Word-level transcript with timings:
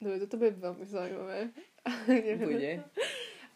Dobre, 0.00 0.16
toto 0.24 0.40
bude 0.40 0.56
veľmi 0.56 0.84
zaujímavé. 0.88 1.52
Bude. 2.40 2.72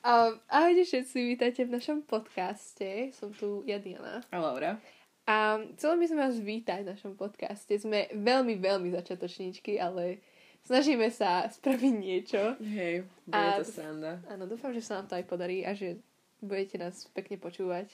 Um, 0.04 0.36
ahojte 0.52 0.84
všetci, 0.84 1.16
vítajte 1.24 1.64
v 1.64 1.72
našom 1.72 2.04
podcaste. 2.04 3.08
Som 3.16 3.32
tu 3.32 3.64
ja 3.64 3.80
Diana. 3.80 4.20
A 4.28 4.36
Laura. 4.36 4.76
A 5.24 5.56
chcela 5.72 5.96
by 5.96 6.04
sme 6.04 6.20
vás 6.20 6.36
vítať 6.36 6.84
v 6.84 6.92
našom 6.92 7.16
podcaste. 7.16 7.72
Sme 7.80 8.12
veľmi, 8.12 8.60
veľmi 8.60 8.92
začiatočníčky, 8.92 9.80
ale 9.80 10.20
snažíme 10.68 11.08
sa 11.08 11.48
spraviť 11.48 11.92
niečo. 11.96 12.60
Hej, 12.60 13.08
bude 13.24 13.40
A- 13.40 13.56
to 13.56 13.64
sranda. 13.64 14.20
Áno, 14.28 14.44
dúfam, 14.44 14.76
že 14.76 14.84
sa 14.84 15.00
nám 15.00 15.08
to 15.08 15.16
aj 15.16 15.24
podarí 15.24 15.64
a 15.64 15.72
že 15.72 15.96
budete 16.44 16.76
nás 16.76 17.08
pekne 17.16 17.40
počúvať 17.40 17.88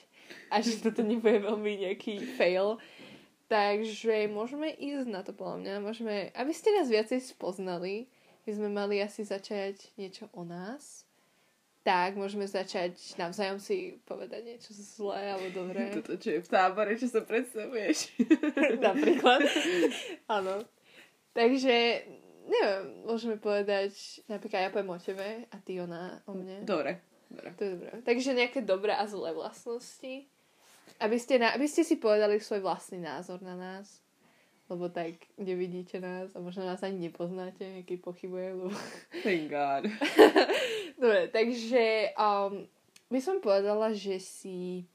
a 0.51 0.59
že 0.59 0.83
toto 0.83 1.07
nebude 1.07 1.39
veľmi 1.39 1.87
nejaký 1.87 2.19
fail. 2.35 2.83
Takže 3.47 4.27
môžeme 4.27 4.75
ísť 4.75 5.07
na 5.07 5.23
to 5.23 5.31
podľa 5.31 5.57
mňa. 5.63 5.75
Môžeme, 5.87 6.35
aby 6.35 6.51
ste 6.51 6.75
nás 6.75 6.91
viacej 6.91 7.23
spoznali, 7.23 8.11
by 8.51 8.59
sme 8.59 8.69
mali 8.75 8.99
asi 8.99 9.23
začať 9.23 9.95
niečo 9.95 10.27
o 10.35 10.43
nás. 10.43 11.07
Tak, 11.87 12.19
môžeme 12.19 12.51
začať 12.51 12.99
navzájom 13.15 13.63
si 13.63 14.03
povedať 14.03 14.43
niečo 14.43 14.75
zlé 14.75 15.39
alebo 15.39 15.55
dobré. 15.55 15.89
Toto, 16.03 16.19
čo 16.19 16.35
je 16.35 16.41
v 16.43 16.51
tábore, 16.51 16.99
čo 16.99 17.07
sa 17.07 17.23
predstavuješ. 17.23 18.11
Napríklad. 18.91 19.47
Áno. 20.27 20.67
Takže, 21.31 21.75
neviem, 22.51 23.07
môžeme 23.07 23.39
povedať, 23.39 23.95
napríklad 24.27 24.67
ja 24.67 24.75
poviem 24.75 24.93
o 24.93 24.99
tebe 24.99 25.47
a 25.47 25.57
ty 25.63 25.79
ona 25.79 26.19
o 26.27 26.35
mne. 26.35 26.67
Dobre, 26.67 26.99
dobre. 27.31 27.55
To 27.55 27.63
je 27.63 27.71
dobré. 27.79 27.91
Takže 28.03 28.31
nejaké 28.35 28.61
dobré 28.67 28.93
a 28.99 29.07
zlé 29.07 29.31
vlastnosti. 29.31 30.27
Aby 30.99 31.17
ste, 31.23 31.39
na, 31.39 31.55
aby 31.55 31.71
ste 31.71 31.87
si 31.87 32.03
povedali 32.03 32.43
svoj 32.43 32.67
vlastný 32.67 32.99
názor 32.99 33.39
na 33.47 33.55
nás. 33.55 34.03
Lebo 34.71 34.87
tak 34.87 35.19
nevidíte 35.35 35.99
nás 35.99 36.31
a 36.31 36.39
možno 36.39 36.63
nás 36.63 36.79
ani 36.87 37.11
nepoznáte, 37.11 37.83
aký 37.83 37.99
pochybujem. 37.99 38.55
Lebo... 38.55 38.77
Thank 39.27 39.51
God. 39.51 39.91
Dobre, 41.03 41.27
takže 41.35 42.15
um, 42.15 42.71
by 43.11 43.19
som 43.19 43.43
povedala, 43.43 43.91
že 43.91 44.23
si 44.23 44.87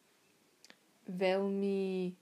veľmi 1.11 2.15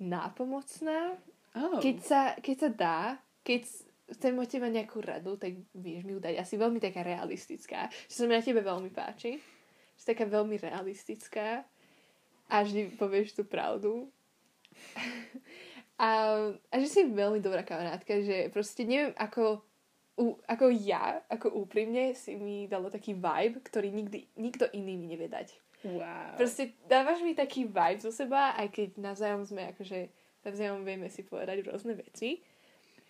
nápomocná. 0.00 1.20
Oh. 1.52 1.76
Keď 1.84 1.96
sa, 2.00 2.20
keď 2.40 2.56
sa 2.56 2.68
dá, 2.72 3.00
keď 3.44 3.68
chcem 4.16 4.32
od 4.38 4.48
teba 4.48 4.72
nejakú 4.72 5.04
radu, 5.04 5.36
tak 5.36 5.52
vieš 5.76 6.08
mi 6.08 6.16
ju 6.16 6.20
dať. 6.22 6.40
Asi 6.40 6.56
veľmi 6.56 6.80
taká 6.80 7.04
realistická. 7.04 7.92
Čo 8.08 8.14
sa 8.14 8.24
mi 8.24 8.32
na 8.32 8.40
tebe 8.40 8.64
veľmi 8.64 8.88
páči. 8.88 9.36
Že 10.00 10.04
taká 10.16 10.24
veľmi 10.24 10.56
realistická 10.56 11.66
a 12.48 12.54
vždy 12.64 12.96
povieš 12.96 13.36
tú 13.36 13.42
pravdu. 13.44 14.08
a, 15.98 16.08
a 16.54 16.74
že 16.78 16.86
si 16.86 17.00
veľmi 17.10 17.42
dobrá 17.42 17.66
kamarátka, 17.66 18.22
že 18.22 18.54
proste 18.54 18.86
neviem, 18.86 19.10
ako, 19.18 19.58
u, 20.14 20.38
ako 20.46 20.70
ja, 20.70 21.18
ako 21.26 21.50
úprimne 21.58 22.14
si 22.14 22.38
mi 22.38 22.70
dalo 22.70 22.86
taký 22.86 23.18
vibe, 23.18 23.58
ktorý 23.66 23.90
nikdy, 23.90 24.30
nikto 24.38 24.70
iný 24.70 24.94
mi 24.94 25.10
nevie 25.10 25.26
dať. 25.26 25.58
Wow. 25.82 26.38
Proste 26.38 26.74
dávaš 26.90 27.22
mi 27.22 27.34
taký 27.34 27.66
vibe 27.66 28.02
zo 28.02 28.10
seba, 28.10 28.54
aj 28.58 28.70
keď 28.70 28.88
navzájom 28.98 29.42
sme 29.46 29.74
akože 29.74 30.10
navzájom 30.46 30.86
vieme 30.86 31.10
si 31.10 31.26
povedať 31.26 31.66
rôzne 31.66 31.98
veci, 31.98 32.42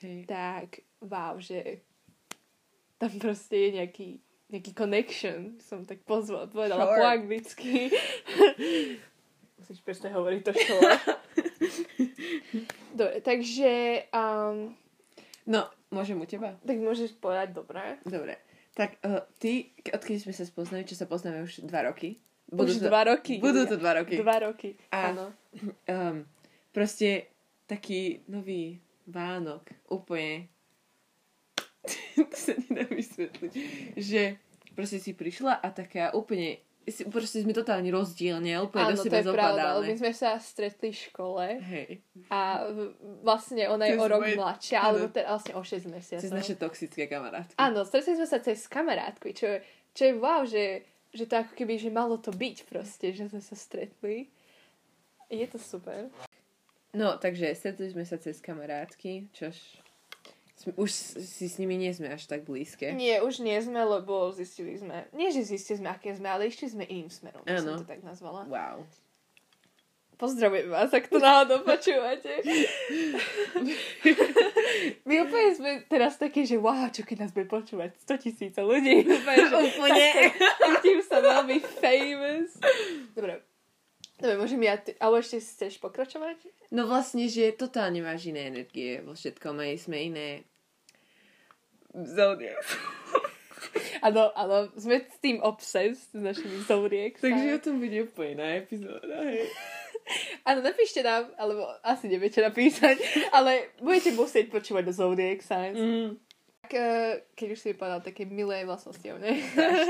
Hej. 0.01 0.25
tak 0.25 0.85
wow, 1.05 1.37
že 1.37 1.85
tam 2.97 3.15
proste 3.21 3.57
je 3.57 3.69
nejaký, 3.85 4.09
nejaký 4.49 4.73
connection, 4.73 5.61
som 5.61 5.85
tak 5.85 6.03
pozval, 6.09 6.49
povedala 6.49 6.89
Sure. 6.89 6.97
po 6.99 7.05
anglicky. 7.05 7.73
Musíš 9.61 9.81
presne 9.85 10.09
hovoriť 10.13 10.41
to 10.45 10.53
sure. 10.57 10.93
Dobre, 12.93 13.21
takže 13.21 13.71
um, 14.11 14.73
No, 15.45 15.65
môžem 15.89 16.15
u 16.15 16.25
teba? 16.25 16.55
tak 16.61 16.77
môžeš 16.77 17.17
povedať 17.17 17.53
dobré. 17.53 17.97
Dobre. 18.05 18.37
Tak 18.73 19.01
uh, 19.01 19.25
ty, 19.37 19.73
odkedy 19.85 20.21
sme 20.21 20.35
sa 20.35 20.45
spoznali, 20.45 20.85
čo 20.85 20.95
sa 20.95 21.09
poznáme 21.09 21.43
už 21.43 21.65
dva 21.65 21.89
roky? 21.89 22.21
Už 22.49 22.81
to, 22.81 22.89
dva 22.89 23.05
roky. 23.05 23.41
Budú 23.41 23.65
to 23.65 23.77
dva 23.77 23.99
roky. 23.99 24.17
Dva 24.17 24.39
roky, 24.41 24.77
A- 24.89 25.13
áno. 25.13 25.33
Um, 25.85 26.25
proste 26.71 27.29
taký 27.65 28.25
nový 28.25 28.79
Vánok. 29.05 29.73
Úplne. 29.89 30.49
to 32.29 32.37
sa 32.37 32.53
nedá 32.69 32.85
vysvetliť. 32.85 33.53
Že 33.97 34.23
proste 34.73 35.01
si 35.01 35.17
prišla 35.17 35.59
a 35.59 35.69
taká 35.73 36.13
úplne 36.13 36.61
si- 36.89 37.05
proste 37.05 37.41
sme 37.41 37.51
totálne 37.51 37.89
rozdielne 37.89 38.53
úplne 38.59 38.91
Áno, 38.91 38.97
do 38.97 39.05
je 39.05 39.25
pravda, 39.25 39.63
lebo 39.73 39.83
my 39.83 39.95
zopadáme. 39.95 39.99
sme 39.99 40.13
sa 40.13 40.31
stretli 40.37 40.89
v 40.89 40.99
škole 41.05 41.45
Hej. 41.59 41.91
a 42.29 42.69
vlastne 43.21 43.67
ona 43.67 43.85
je 43.85 43.95
To 43.95 44.03
o 44.03 44.09
rok 44.09 44.23
moje- 44.23 44.37
mladšia, 44.37 44.79
áno. 44.79 44.87
alebo 44.95 45.05
teda 45.09 45.29
vlastne 45.31 45.53
o 45.53 45.63
6 45.63 45.87
mesiacov. 45.87 46.23
Cez 46.23 46.33
naše 46.33 46.55
toxické 46.55 47.05
kamarátky. 47.05 47.55
Áno, 47.55 47.83
stretli 47.83 48.13
sme 48.15 48.25
sa 48.25 48.39
cez 48.39 48.65
kamarátku, 48.65 49.31
čo, 49.31 49.61
čo 49.91 50.03
je 50.03 50.15
wow, 50.15 50.43
že, 50.43 50.83
že 51.11 51.25
to 51.25 51.35
ako 51.39 51.53
keby, 51.55 51.75
že 51.77 51.89
malo 51.89 52.17
to 52.17 52.31
byť 52.31 52.57
proste, 52.65 53.11
že 53.11 53.27
sme 53.27 53.41
sa 53.41 53.55
stretli. 53.55 54.29
Je 55.27 55.45
to 55.45 55.57
super. 55.57 56.09
No, 56.91 57.15
takže 57.15 57.53
stretli 57.53 57.89
sme 57.89 58.03
sa 58.03 58.17
cez 58.17 58.39
kamarátky, 58.39 59.29
čož 59.31 59.57
už 60.75 60.91
si 61.23 61.47
s 61.47 61.59
nimi 61.63 61.79
nie 61.79 61.95
sme 61.95 62.11
až 62.11 62.27
tak 62.27 62.43
blízke. 62.43 62.91
Nie, 62.91 63.23
už 63.23 63.39
nie 63.47 63.55
sme, 63.63 63.79
lebo 63.79 64.35
zistili 64.35 64.75
sme, 64.75 65.07
nie 65.15 65.31
že 65.31 65.47
zistili 65.47 65.79
sme, 65.79 65.89
aké 65.95 66.11
sme, 66.19 66.27
ale 66.27 66.51
išli 66.51 66.67
sme 66.67 66.83
iným 66.87 67.11
smerom, 67.11 67.47
by 67.47 67.63
som 67.63 67.79
to 67.79 67.87
tak 67.87 68.03
nazvala. 68.03 68.43
Wow. 68.51 68.83
Pozdravujem 70.19 70.67
vás, 70.67 70.91
ak 70.91 71.07
to 71.07 71.23
náhodou 71.23 71.63
počúvate. 71.63 72.43
My 75.07 75.15
úplne 75.23 75.51
sme 75.55 75.71
teraz 75.87 76.19
také, 76.19 76.43
že 76.43 76.59
wow, 76.59 76.91
čo 76.91 77.07
keď 77.07 77.23
nás 77.23 77.31
bude 77.31 77.47
počúvať 77.47 77.95
100 78.03 78.25
tisíc 78.27 78.55
ľudí. 78.59 79.07
Úplne, 79.07 79.45
že 79.47 79.55
Úplne. 79.55 80.11
cítim 80.59 80.99
sa 81.07 81.23
veľmi 81.23 81.63
famous. 81.63 82.59
Dobre. 83.15 83.47
Dobre, 84.19 84.35
môžem 84.35 84.59
ja, 84.67 84.75
ty, 84.75 84.99
alebo 84.99 85.23
ešte 85.23 85.39
chceš 85.39 85.79
pokračovať? 85.79 86.51
No 86.75 86.91
vlastne, 86.91 87.31
že 87.31 87.55
totálne 87.55 88.03
máš 88.03 88.35
iné 88.35 88.51
energie 88.51 88.99
vo 88.99 89.15
všetkom, 89.15 89.63
aj 89.63 89.87
sme 89.87 90.11
iné 90.11 90.48
zodiak. 92.07 92.63
Áno, 93.99 94.31
áno, 94.39 94.71
sme 94.79 95.03
s 95.03 95.19
tým 95.19 95.43
obsessed, 95.43 96.15
s 96.15 96.23
našimi 96.23 96.63
zodiac. 96.63 97.19
Takže 97.19 97.59
o 97.59 97.61
tom 97.63 97.83
bude 97.83 98.07
úplne 98.07 98.39
iná 98.39 98.47
epizóda, 98.55 99.27
hej. 99.27 99.51
Áno, 100.49 100.65
napíšte 100.65 101.05
nám, 101.05 101.29
alebo 101.37 101.69
asi 101.85 102.09
neviete 102.09 102.41
napísať, 102.41 102.97
ale 103.37 103.75
budete 103.83 104.17
musieť 104.17 104.49
počúvať 104.49 104.83
do 104.89 104.93
Zodiac 104.95 105.41
Signs. 105.45 105.77
Mm. 105.77 106.11
Tak, 106.65 106.73
eh, 106.73 107.25
keď 107.37 107.49
už 107.53 107.61
si 107.61 107.77
povedal 107.77 108.01
také 108.01 108.25
milé 108.25 108.65
vlastnosti 108.65 109.05
o 109.05 109.17
mne, 109.21 109.37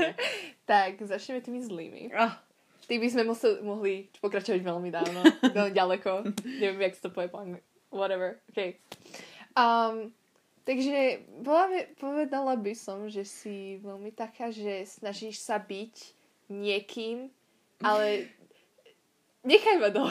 tak 0.69 0.99
začneme 0.99 1.39
tými 1.39 1.59
zlými. 1.63 2.03
Ah, 2.11 2.39
Tým 2.87 2.99
by 2.99 3.09
sme 3.11 3.23
museli, 3.27 3.55
mohli 3.63 3.93
pokračovať 4.19 4.59
veľmi 4.59 4.89
dávno, 4.91 5.21
veľmi 5.55 5.73
ďaleko. 5.75 6.11
Neviem, 6.59 6.83
jak 6.89 6.99
to 6.99 7.13
povie 7.13 7.31
po 7.31 7.43
Whatever. 7.89 8.41
Okay. 8.53 8.77
Um, 9.57 10.13
takže 10.69 11.25
povedala 11.97 12.53
by 12.53 12.73
som, 12.77 13.09
že 13.09 13.25
si 13.25 13.81
veľmi 13.81 14.13
taká, 14.13 14.53
že 14.53 14.85
snažíš 14.85 15.41
sa 15.41 15.57
byť 15.57 16.13
niekým, 16.53 17.33
ale 17.81 18.29
nechaj 19.41 19.81
ma 19.81 19.89
do. 19.89 20.05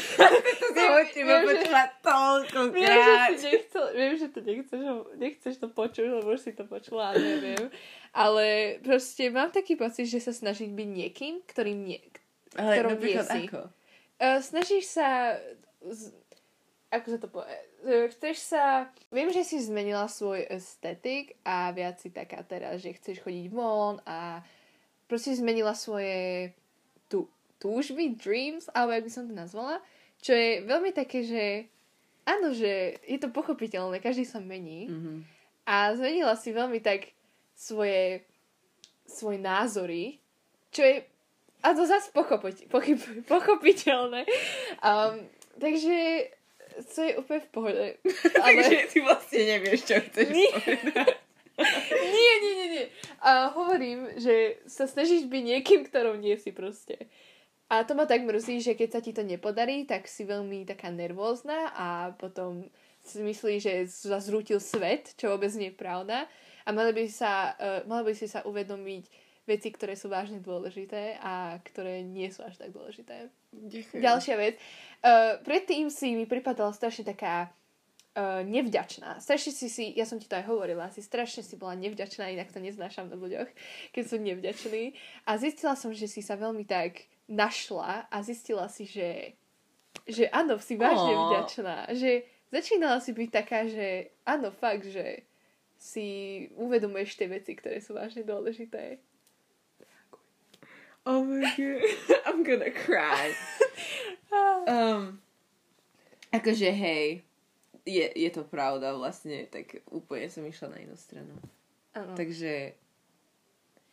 to 0.60 0.66
som 0.72 0.90
od 0.96 1.08
teba 1.12 1.44
počula 1.44 1.82
toľko 2.00 2.58
Viem, 2.72 2.88
že 3.36 3.52
nechcel, 3.52 3.84
viem, 3.92 4.14
že 4.16 4.26
to 4.32 4.40
nechceš, 4.40 4.80
nechceš 5.20 5.54
to 5.60 5.68
počuť, 5.68 6.06
lebo 6.08 6.32
už 6.32 6.40
si 6.40 6.52
to 6.56 6.64
počula, 6.64 7.12
ale 7.12 7.20
neviem. 7.20 7.68
Ale 8.16 8.78
proste 8.80 9.28
mám 9.28 9.52
taký 9.52 9.76
pocit, 9.76 10.08
že 10.08 10.24
sa 10.24 10.32
snažíš 10.32 10.72
byť 10.72 10.88
niekým, 10.88 11.44
ktorým 11.44 11.84
nie, 11.84 12.00
Ale 12.56 12.80
ktorom 12.80 12.90
napríklad 12.96 13.26
nie 13.28 13.34
si. 13.36 13.42
ako? 13.52 13.60
Uh, 14.18 14.40
snažíš 14.40 14.84
sa... 14.88 15.36
Z, 15.84 16.16
ako 16.88 17.06
sa 17.12 17.18
to 17.20 17.28
povie? 17.28 17.67
Uh, 17.84 18.10
Chceš 18.10 18.36
sa... 18.54 18.90
Viem, 19.14 19.30
že 19.30 19.46
si 19.46 19.62
zmenila 19.62 20.10
svoj 20.10 20.44
estetik 20.50 21.38
a 21.46 21.70
viac 21.70 22.02
si 22.02 22.10
taká 22.10 22.42
teraz, 22.42 22.82
že 22.82 22.96
chceš 22.98 23.22
chodiť 23.22 23.46
von 23.48 24.02
a 24.04 24.42
proste 25.06 25.32
zmenila 25.32 25.72
svoje 25.72 26.52
tú, 27.08 27.30
túžby, 27.62 28.18
dreams, 28.18 28.68
alebo 28.76 28.92
jak 28.92 29.04
by 29.06 29.12
som 29.12 29.24
to 29.24 29.34
nazvala, 29.34 29.80
čo 30.20 30.34
je 30.34 30.66
veľmi 30.66 30.90
také, 30.92 31.24
že 31.24 31.44
áno, 32.28 32.52
že 32.52 33.00
je 33.06 33.18
to 33.22 33.32
pochopiteľné, 33.32 34.02
každý 34.04 34.28
sa 34.28 34.42
mení 34.42 34.90
Mhm. 34.90 35.12
a 35.64 35.96
zmenila 35.96 36.36
si 36.36 36.52
veľmi 36.52 36.82
tak 36.84 37.14
svoje, 37.56 38.20
svoje 39.08 39.38
názory, 39.40 40.20
čo 40.74 40.84
je 40.84 41.06
a 41.58 41.74
to 41.74 41.82
zase 41.90 42.14
pochopiteľné. 43.26 44.22
Um, 44.78 45.26
takže 45.58 46.30
to 46.82 47.00
je 47.02 47.12
úplne 47.18 47.40
v 47.42 47.50
pohode. 47.50 47.86
Ale... 48.42 48.62
Takže 48.62 48.76
ty 48.90 48.98
vlastne 49.02 49.40
nevieš, 49.44 49.80
čo 49.86 49.96
chceš 49.98 50.28
Nie. 50.30 50.50
povedať. 50.54 51.14
nie, 52.14 52.34
nie, 52.38 52.54
nie, 52.54 52.68
nie. 52.70 52.86
A 53.18 53.50
hovorím, 53.50 54.14
že 54.14 54.62
sa 54.70 54.86
snažíš 54.86 55.26
byť 55.26 55.42
niekým, 55.42 55.80
ktorom 55.82 56.22
nie 56.22 56.38
si 56.38 56.54
proste. 56.54 57.10
A 57.68 57.84
to 57.84 57.92
ma 57.92 58.08
tak 58.08 58.24
mrzí, 58.24 58.64
že 58.64 58.72
keď 58.78 58.88
sa 58.88 59.00
ti 59.04 59.12
to 59.12 59.20
nepodarí, 59.20 59.84
tak 59.84 60.08
si 60.08 60.24
veľmi 60.24 60.64
taká 60.64 60.88
nervózna 60.88 61.68
a 61.76 61.88
potom 62.16 62.64
si 63.04 63.20
myslí, 63.20 63.60
že 63.60 63.72
sa 63.90 64.22
zrútil 64.24 64.56
svet, 64.56 65.12
čo 65.20 65.36
vôbec 65.36 65.52
nie 65.52 65.68
je 65.68 65.76
pravda. 65.76 66.24
A 66.64 66.72
mali 66.72 66.96
by, 66.96 67.04
sa, 67.12 67.52
uh, 67.56 67.80
mali 67.84 68.08
by 68.08 68.14
si 68.16 68.24
sa 68.24 68.40
uvedomiť 68.44 69.04
veci, 69.48 69.68
ktoré 69.72 69.96
sú 69.96 70.12
vážne 70.12 70.44
dôležité 70.44 71.16
a 71.24 71.56
ktoré 71.64 72.04
nie 72.04 72.28
sú 72.28 72.44
až 72.44 72.60
tak 72.60 72.72
dôležité. 72.76 73.32
Ďakujem. 73.48 74.00
Ďalšia 74.04 74.36
vec. 74.36 74.60
Uh, 74.98 75.38
predtým 75.46 75.94
si 75.94 76.18
mi 76.18 76.26
pripadala 76.26 76.74
strašne 76.74 77.06
taká 77.06 77.54
uh, 78.18 78.42
nevďačná. 78.42 79.22
Strašne 79.22 79.54
si 79.54 79.70
si, 79.70 79.84
ja 79.94 80.02
som 80.02 80.18
ti 80.18 80.26
to 80.26 80.34
aj 80.34 80.50
hovorila, 80.50 80.90
si 80.90 80.98
strašne 80.98 81.46
si 81.46 81.54
bola 81.54 81.78
nevďačná, 81.78 82.26
inak 82.34 82.50
to 82.50 82.58
neznášam 82.58 83.06
na 83.06 83.14
ľuďoch, 83.14 83.46
keď 83.94 84.02
sú 84.02 84.16
nevďační. 84.18 84.98
A 85.22 85.38
zistila 85.38 85.78
som, 85.78 85.94
že 85.94 86.10
si 86.10 86.18
sa 86.18 86.34
veľmi 86.34 86.66
tak 86.66 87.06
našla 87.30 88.10
a 88.10 88.16
zistila 88.26 88.66
si, 88.66 88.90
že, 88.90 89.38
že 90.10 90.26
áno, 90.34 90.58
si 90.58 90.74
vážne 90.74 91.14
Ó. 91.14 91.30
vďačná. 91.30 91.94
Že 91.94 92.26
začínala 92.50 92.98
si 92.98 93.14
byť 93.14 93.28
taká, 93.30 93.70
že 93.70 94.10
áno, 94.26 94.50
fakt, 94.50 94.90
že 94.90 95.22
si 95.78 96.06
uvedomuješ 96.58 97.14
tie 97.14 97.30
veci, 97.30 97.54
ktoré 97.54 97.78
sú 97.78 97.94
vážne 97.94 98.26
dôležité. 98.26 98.98
Oh 101.06 101.22
my 101.22 101.46
god, 101.54 101.86
I'm 102.26 102.42
gonna 102.42 102.74
cry. 102.74 103.30
Um, 104.68 105.16
akože 106.28 106.68
hej, 106.68 107.24
je, 107.88 108.04
je 108.04 108.30
to 108.30 108.44
pravda 108.44 108.92
vlastne, 108.92 109.48
tak 109.48 109.80
úplne 109.88 110.28
som 110.28 110.44
išla 110.44 110.76
na 110.76 110.78
inú 110.84 110.96
stranu. 110.96 111.32
Áno. 111.96 112.12
Takže 112.12 112.76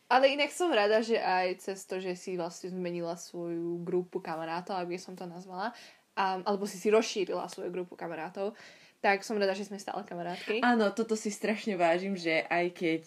Ale 0.06 0.30
inak 0.30 0.52
som 0.52 0.70
rada, 0.70 1.00
že 1.00 1.16
aj 1.16 1.64
cez 1.64 1.82
to, 1.88 1.98
že 1.98 2.12
si 2.14 2.36
vlastne 2.36 2.70
zmenila 2.70 3.16
svoju 3.16 3.80
grupu 3.82 4.20
kamarátov, 4.20 4.76
ak 4.76 4.86
by 4.86 4.98
som 5.00 5.16
to 5.16 5.24
nazvala, 5.24 5.72
um, 6.14 6.40
alebo 6.44 6.68
si 6.68 6.76
si 6.76 6.92
rozšírila 6.92 7.48
svoju 7.48 7.72
grupu 7.72 7.96
kamarátov, 7.96 8.52
tak 9.00 9.24
som 9.24 9.40
rada, 9.40 9.56
že 9.56 9.66
sme 9.66 9.80
stále 9.80 10.04
kamarátky. 10.04 10.60
áno, 10.60 10.92
toto 10.92 11.16
si 11.16 11.32
strašne 11.32 11.74
vážim, 11.74 12.14
že 12.14 12.44
aj 12.48 12.66
keď 12.76 13.02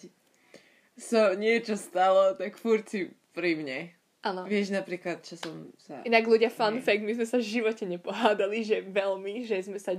sa 1.00 1.32
niečo 1.38 1.78
stalo, 1.80 2.36
tak 2.36 2.60
furt 2.60 2.84
si 2.90 3.08
pri 3.32 3.56
mne. 3.56 3.78
Áno. 4.20 4.44
Vieš 4.44 4.76
napríklad, 4.76 5.24
čo 5.24 5.40
som 5.40 5.72
sa... 5.80 6.04
Inak 6.04 6.28
ľudia, 6.28 6.52
fun 6.52 6.76
Nie. 6.76 6.84
fact, 6.84 7.00
my 7.00 7.16
sme 7.16 7.24
sa 7.24 7.40
v 7.40 7.46
živote 7.56 7.88
nepohádali, 7.88 8.60
že 8.60 8.84
veľmi, 8.84 9.48
že 9.48 9.64
sme 9.64 9.80
sa 9.80 9.96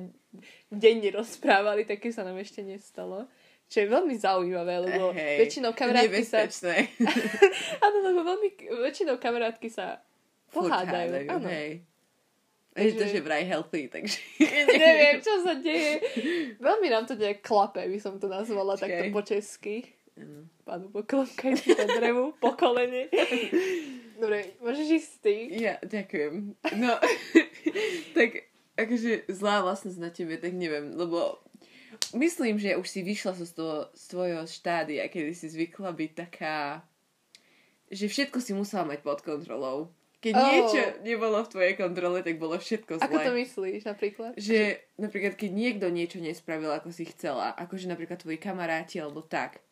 denne 0.70 1.10
rozprávali, 1.10 1.90
také 1.90 2.14
sa 2.14 2.22
nám 2.22 2.38
ešte 2.38 2.62
nestalo. 2.62 3.26
Čo 3.66 3.82
je 3.82 3.88
veľmi 3.90 4.14
zaujímavé, 4.20 4.78
lebo 4.78 5.10
Hej, 5.16 5.42
väčšinou 5.42 5.74
kamarátky 5.74 6.22
sa... 6.22 6.46
Áno, 7.88 7.98
lebo 8.04 8.22
veľmi, 8.22 8.50
väčšinou 8.86 9.18
kamarátky 9.18 9.68
sa 9.74 9.98
pohádajú. 10.54 11.10
hádajú, 11.18 11.30
Áno. 11.32 11.48
hej. 11.50 11.82
Je 12.72 12.96
to, 12.96 13.04
Takže- 13.04 13.12
že 13.12 13.20
vraj 13.26 13.44
healthy, 13.44 13.90
takže... 13.90 14.22
Neviem, 14.80 15.18
čo 15.20 15.34
sa 15.42 15.58
deje. 15.58 15.98
Veľmi 16.62 16.88
nám 16.88 17.10
to 17.10 17.18
nejak 17.18 17.42
klape, 17.42 17.84
by 17.84 17.98
som 17.98 18.22
to 18.22 18.30
nazvala 18.30 18.78
Počkaj. 18.78 18.86
takto 18.86 19.04
po 19.10 19.22
česky. 19.26 19.76
Áno. 20.20 20.46
Pánu 20.62 20.88
poklopkaj 20.94 21.52
po 21.58 21.86
drevu, 21.90 22.26
po 22.38 22.54
kolene. 22.54 23.10
Dobre, 24.22 24.54
môžeš 24.62 24.88
ísť 25.02 25.12
ty. 25.26 25.36
Ja, 25.58 25.82
ďakujem. 25.82 26.54
No, 26.78 26.94
tak 28.18 28.46
akože 28.78 29.26
zlá 29.34 29.66
vlastnosť 29.66 29.98
na 29.98 30.14
tebe, 30.14 30.38
tak 30.38 30.54
neviem, 30.54 30.94
lebo 30.94 31.42
myslím, 32.14 32.62
že 32.62 32.78
už 32.78 32.86
si 32.86 33.02
vyšla 33.02 33.34
zo 33.34 33.46
toho, 33.50 33.78
z 33.98 34.04
tvojho 34.14 34.46
štádia, 34.46 35.10
kedy 35.10 35.34
si 35.34 35.50
zvykla 35.50 35.90
byť 35.90 36.12
taká, 36.14 36.86
že 37.90 38.06
všetko 38.06 38.38
si 38.40 38.54
musela 38.54 38.86
mať 38.86 39.02
pod 39.02 39.26
kontrolou. 39.26 39.90
Keď 40.22 40.34
Oh. 40.38 40.46
niečo 40.46 40.82
nebolo 41.02 41.42
v 41.42 41.50
tvojej 41.50 41.74
kontrole, 41.74 42.22
tak 42.22 42.38
bolo 42.38 42.54
všetko 42.54 43.02
zlé. 43.02 43.06
Ako 43.10 43.18
to 43.26 43.32
myslíš 43.34 43.82
napríklad? 43.90 44.32
Že 44.38 44.78
napríklad, 45.02 45.34
keď 45.34 45.50
niekto 45.50 45.90
niečo 45.90 46.22
nespravil, 46.22 46.70
ako 46.70 46.94
si 46.94 47.10
chcela, 47.10 47.58
akože 47.58 47.90
napríklad 47.90 48.22
tvoji 48.22 48.38
kamaráti 48.38 49.02
alebo 49.02 49.26
tak, 49.26 49.66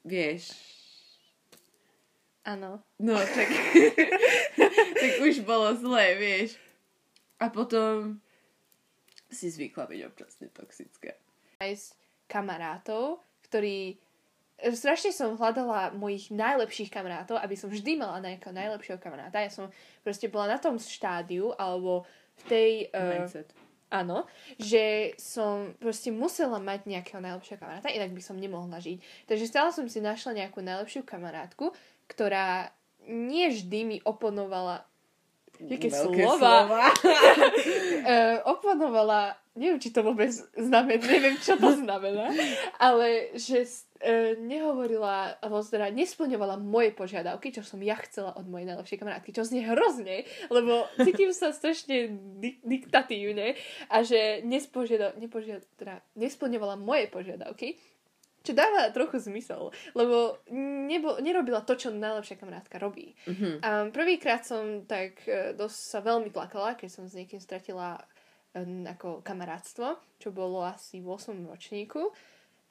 vieš, 0.00 0.56
Áno. 2.42 2.82
No, 2.98 3.14
tak, 3.14 3.48
tak 5.00 5.12
už 5.22 5.46
bolo 5.46 5.70
zlé, 5.78 6.18
vieš. 6.18 6.58
A 7.38 7.50
potom 7.50 8.18
si 9.32 9.48
zvykla 9.48 9.86
byť 9.88 10.00
občas 10.06 10.36
toxická. 10.38 11.14
Nájsť 11.62 11.88
kamarátov, 12.26 13.22
ktorí... 13.48 13.98
Strašne 14.62 15.10
som 15.10 15.34
hľadala 15.34 15.90
mojich 15.90 16.30
najlepších 16.30 16.86
kamarátov, 16.86 17.34
aby 17.42 17.58
som 17.58 17.66
vždy 17.66 17.98
mala 17.98 18.22
nejakého 18.22 18.54
najlepšieho 18.54 19.02
kamaráta. 19.02 19.42
Ja 19.42 19.50
som 19.50 19.74
proste 20.06 20.30
bola 20.30 20.54
na 20.54 20.58
tom 20.62 20.78
štádiu, 20.78 21.50
alebo 21.58 22.06
v 22.38 22.42
tej... 22.46 22.70
Uh, 22.94 23.26
Mindset. 23.26 23.50
áno, 23.90 24.22
že 24.62 25.18
som 25.18 25.74
proste 25.82 26.14
musela 26.14 26.62
mať 26.62 26.86
nejakého 26.86 27.18
najlepšieho 27.18 27.58
kamaráta, 27.58 27.90
inak 27.90 28.14
by 28.14 28.22
som 28.22 28.38
nemohla 28.38 28.78
žiť. 28.78 29.26
Takže 29.26 29.50
stále 29.50 29.74
som 29.74 29.82
si 29.90 29.98
našla 29.98 30.46
nejakú 30.46 30.62
najlepšiu 30.62 31.02
kamarátku, 31.02 31.74
ktorá 32.10 32.70
nie 33.06 33.50
vždy 33.50 33.78
mi 33.82 33.98
oponovala 34.02 34.86
Jaké 35.62 35.94
slova. 35.94 36.66
slova. 36.66 36.90
uh, 36.90 38.38
oponovala, 38.58 39.38
neviem, 39.54 39.78
či 39.78 39.94
to 39.94 40.02
vôbec 40.02 40.32
znamená, 40.58 40.98
neviem, 40.98 41.38
čo 41.38 41.54
to 41.54 41.70
znamená, 41.78 42.34
ale 42.82 43.30
že 43.38 43.62
uh, 43.62 44.34
nehovorila, 44.42 45.38
alebo 45.38 45.62
teda 45.62 45.94
nesplňovala 45.94 46.58
moje 46.58 46.90
požiadavky, 46.98 47.54
čo 47.54 47.62
som 47.62 47.78
ja 47.78 47.94
chcela 48.02 48.34
od 48.34 48.48
mojej 48.50 48.74
najlepšej 48.74 48.98
kamarátky, 48.98 49.30
čo 49.30 49.46
znie 49.46 49.62
hrozne, 49.62 50.26
lebo 50.50 50.90
cítim 50.98 51.30
sa 51.30 51.54
strašne 51.54 52.10
di- 52.42 52.58
diktatívne 52.66 53.54
a 53.86 54.02
že 54.02 54.42
nespožiada, 54.42 55.14
nepožiada, 55.14 55.62
teda 55.78 56.02
nesplňovala 56.18 56.74
moje 56.74 57.06
požiadavky, 57.06 57.78
čo 58.42 58.52
dáva 58.52 58.90
trochu 58.90 59.22
zmysel, 59.22 59.70
lebo 59.94 60.42
nebo, 60.86 61.16
nerobila 61.22 61.62
to, 61.62 61.78
čo 61.78 61.94
najlepšia 61.94 62.36
kamarátka 62.38 62.76
robí. 62.82 63.14
Mhm. 63.26 63.62
A 63.62 63.70
prvýkrát 63.94 64.42
som 64.42 64.82
tak 64.84 65.22
e, 65.24 65.54
dosť 65.54 65.78
sa 65.78 65.98
veľmi 66.02 66.28
plakala, 66.34 66.74
keď 66.74 66.90
som 66.90 67.04
s 67.06 67.14
niekým 67.14 67.38
stratila 67.38 68.02
e, 68.52 68.62
ako 68.86 69.22
kamarátstvo, 69.22 69.96
čo 70.18 70.34
bolo 70.34 70.66
asi 70.66 70.98
v 70.98 71.06
8. 71.06 71.38
ročníku. 71.46 72.10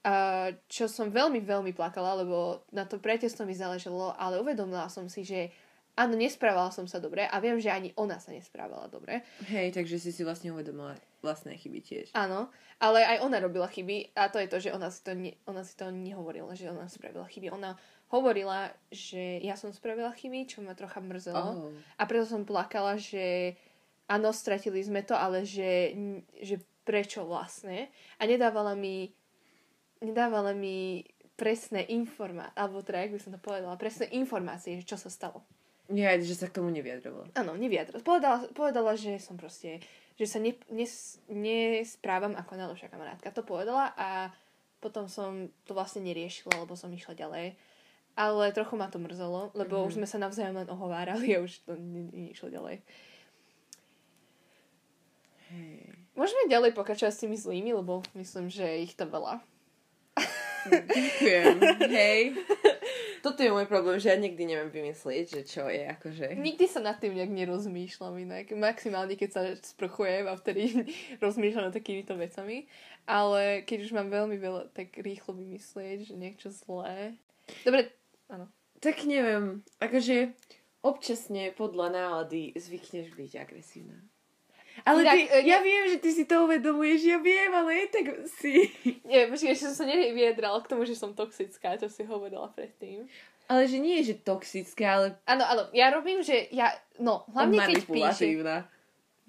A 0.01 0.49
čo 0.65 0.89
som 0.89 1.13
veľmi, 1.13 1.45
veľmi 1.45 1.77
plakala, 1.77 2.25
lebo 2.25 2.65
na 2.73 2.89
to 2.89 2.97
priateľstvo 2.97 3.45
mi 3.45 3.53
záležalo, 3.53 4.17
ale 4.17 4.41
uvedomila 4.41 4.89
som 4.89 5.05
si, 5.05 5.21
že 5.21 5.53
áno, 5.97 6.13
nesprávala 6.15 6.71
som 6.71 6.87
sa 6.87 6.97
dobre 6.99 7.27
a 7.27 7.35
viem, 7.39 7.59
že 7.59 7.71
ani 7.71 7.91
ona 7.99 8.17
sa 8.17 8.31
nesprávala 8.31 8.87
dobre. 8.87 9.23
Hej, 9.47 9.75
takže 9.75 9.99
si 9.99 10.11
si 10.11 10.21
vlastne 10.25 10.51
uvedomila 10.51 10.95
vlastné 11.21 11.55
chyby 11.59 11.79
tiež. 11.83 12.07
Áno, 12.17 12.49
ale 12.81 13.05
aj 13.05 13.17
ona 13.23 13.37
robila 13.37 13.69
chyby 13.69 14.15
a 14.17 14.31
to 14.31 14.41
je 14.41 14.47
to, 14.49 14.57
že 14.57 14.73
ona 14.73 14.89
si 14.89 15.01
to, 15.05 15.11
ne, 15.13 15.31
ona 15.45 15.61
si 15.61 15.73
to 15.77 15.89
nehovorila, 15.93 16.55
že 16.57 16.71
ona 16.71 16.89
spravila 16.89 17.27
chyby. 17.29 17.53
Ona 17.53 17.77
hovorila, 18.09 18.73
že 18.89 19.39
ja 19.39 19.53
som 19.55 19.71
spravila 19.71 20.11
chyby, 20.11 20.49
čo 20.49 20.65
ma 20.65 20.73
trocha 20.73 20.99
mrzelo. 20.99 21.49
Oh. 21.55 21.71
A 21.95 22.03
preto 22.09 22.25
som 22.25 22.43
plakala, 22.43 22.97
že 22.97 23.55
áno, 24.09 24.33
stratili 24.33 24.81
sme 24.83 25.05
to, 25.05 25.15
ale 25.15 25.45
že, 25.47 25.95
že 26.41 26.59
prečo 26.83 27.23
vlastne. 27.23 27.93
A 28.17 28.25
nedávala 28.25 28.73
mi 28.73 29.13
nedávala 30.01 30.51
mi 30.51 31.05
presné 31.37 31.85
informácie, 31.89 32.53
alebo 32.57 32.81
teda, 32.81 33.05
jak 33.05 33.13
by 33.13 33.19
som 33.21 33.31
to 33.33 33.39
povedala, 33.41 33.77
presné 33.77 34.09
informácie, 34.13 34.81
že 34.81 34.85
čo 34.85 34.97
sa 34.97 35.09
stalo. 35.09 35.45
Ja, 35.91 36.15
že 36.15 36.33
sa 36.33 36.45
k 36.45 36.55
tomu 36.55 36.69
nevyjadrovala. 36.69 37.31
Áno, 37.33 37.53
nevyjadrila. 37.53 37.99
Povedala, 37.99 38.47
povedala, 38.49 38.91
že 38.93 39.17
som 39.17 39.35
proste, 39.35 39.83
že 40.15 40.25
sa 40.25 40.37
ne, 40.37 40.55
nes, 40.67 40.91
nesprávam 41.27 42.33
ako 42.33 42.55
najlepšia 42.55 42.87
kamarátka. 42.87 43.29
To 43.29 43.41
povedala 43.41 43.91
a 43.93 44.31
potom 44.77 45.05
som 45.05 45.29
to 45.63 45.71
vlastne 45.71 46.01
neriešila, 46.01 46.57
lebo 46.57 46.73
som 46.73 46.89
išla 46.89 47.13
ďalej. 47.13 47.53
Ale 48.11 48.51
trochu 48.51 48.75
ma 48.75 48.87
to 48.87 48.97
mrzelo, 48.97 49.51
lebo 49.53 49.77
Mhm. 49.77 49.85
už 49.85 49.93
sme 49.95 50.05
sa 50.05 50.17
navzájom 50.17 50.57
len 50.57 50.67
ohovárali 50.67 51.31
a 51.31 51.39
už 51.39 51.63
to 51.63 51.73
ne- 51.73 52.11
neišlo 52.11 52.49
ďalej. 52.49 52.83
Hej. 55.49 55.79
Môžeme 56.13 56.47
ďalej 56.47 56.71
pokračovať 56.71 57.11
s 57.11 57.21
tými 57.21 57.35
zlými, 57.35 57.71
lebo 57.73 58.03
myslím, 58.13 58.47
že 58.47 58.83
ich 58.83 58.95
tam 58.95 59.09
veľa. 59.09 59.39
Ďakujem. 60.61 61.55
Hej. 61.97 62.21
Toto 63.21 63.45
je 63.45 63.53
môj 63.53 63.69
problém, 63.69 64.01
že 64.01 64.09
ja 64.09 64.17
nikdy 64.17 64.49
neviem 64.49 64.73
vymyslieť, 64.73 65.25
že 65.29 65.41
čo 65.45 65.69
je 65.69 65.85
akože... 65.85 66.41
Nikdy 66.41 66.65
sa 66.65 66.81
nad 66.81 66.97
tým 66.97 67.13
nejak 67.13 67.29
nerozmýšľam 67.29 68.17
inak. 68.17 68.49
Maximálne, 68.57 69.13
keď 69.13 69.29
sa 69.29 69.41
sprchujem 69.61 70.25
a 70.25 70.33
vtedy 70.33 70.89
rozmýšľam 71.23 71.69
nad 71.69 71.75
takýmito 71.77 72.17
vecami. 72.17 72.65
Ale 73.05 73.61
keď 73.61 73.77
už 73.85 73.91
mám 73.93 74.09
veľmi 74.09 74.41
veľa, 74.41 74.73
tak 74.73 74.97
rýchlo 74.97 75.37
vymyslieť, 75.37 76.09
že 76.09 76.15
niečo 76.17 76.49
zlé. 76.49 77.13
Dobre, 77.61 77.93
áno. 78.29 78.49
Tak 78.81 79.05
neviem, 79.05 79.61
akože 79.77 80.33
občasne 80.81 81.53
podľa 81.53 81.93
nálady 81.93 82.57
zvykneš 82.57 83.13
byť 83.13 83.31
agresívna. 83.37 84.01
Ale 84.85 85.05
Inak, 85.05 85.15
ty, 85.15 85.21
e, 85.29 85.37
ja 85.45 85.57
ne- 85.59 85.65
viem, 85.65 85.83
že 85.89 85.97
ty 86.01 86.09
si 86.09 86.23
to 86.25 86.49
uvedomuješ, 86.49 86.99
ja 87.05 87.17
viem, 87.21 87.51
ale 87.53 87.69
je 87.73 87.85
tak 87.91 88.05
si... 88.41 88.51
Nie, 89.09 89.29
počkaj, 89.29 89.53
ešte 89.53 89.65
som 89.71 89.75
sa 89.81 89.85
nevyjadrala 89.85 90.59
k 90.65 90.69
tomu, 90.69 90.83
že 90.89 90.97
som 90.97 91.13
toxická, 91.13 91.77
čo 91.77 91.87
si 91.87 92.01
hovorila 92.05 92.49
predtým. 92.51 93.05
Ale 93.51 93.67
že 93.67 93.83
nie 93.83 93.99
je, 93.99 94.15
že 94.15 94.23
toxické, 94.23 94.87
ale 94.87 95.19
Áno, 95.27 95.43
áno, 95.43 95.63
ja 95.75 95.91
robím, 95.91 96.23
že 96.23 96.47
ja, 96.55 96.71
no, 97.03 97.27
hlavne 97.35 97.59
keď 97.59 97.83
píšem, 97.83 98.39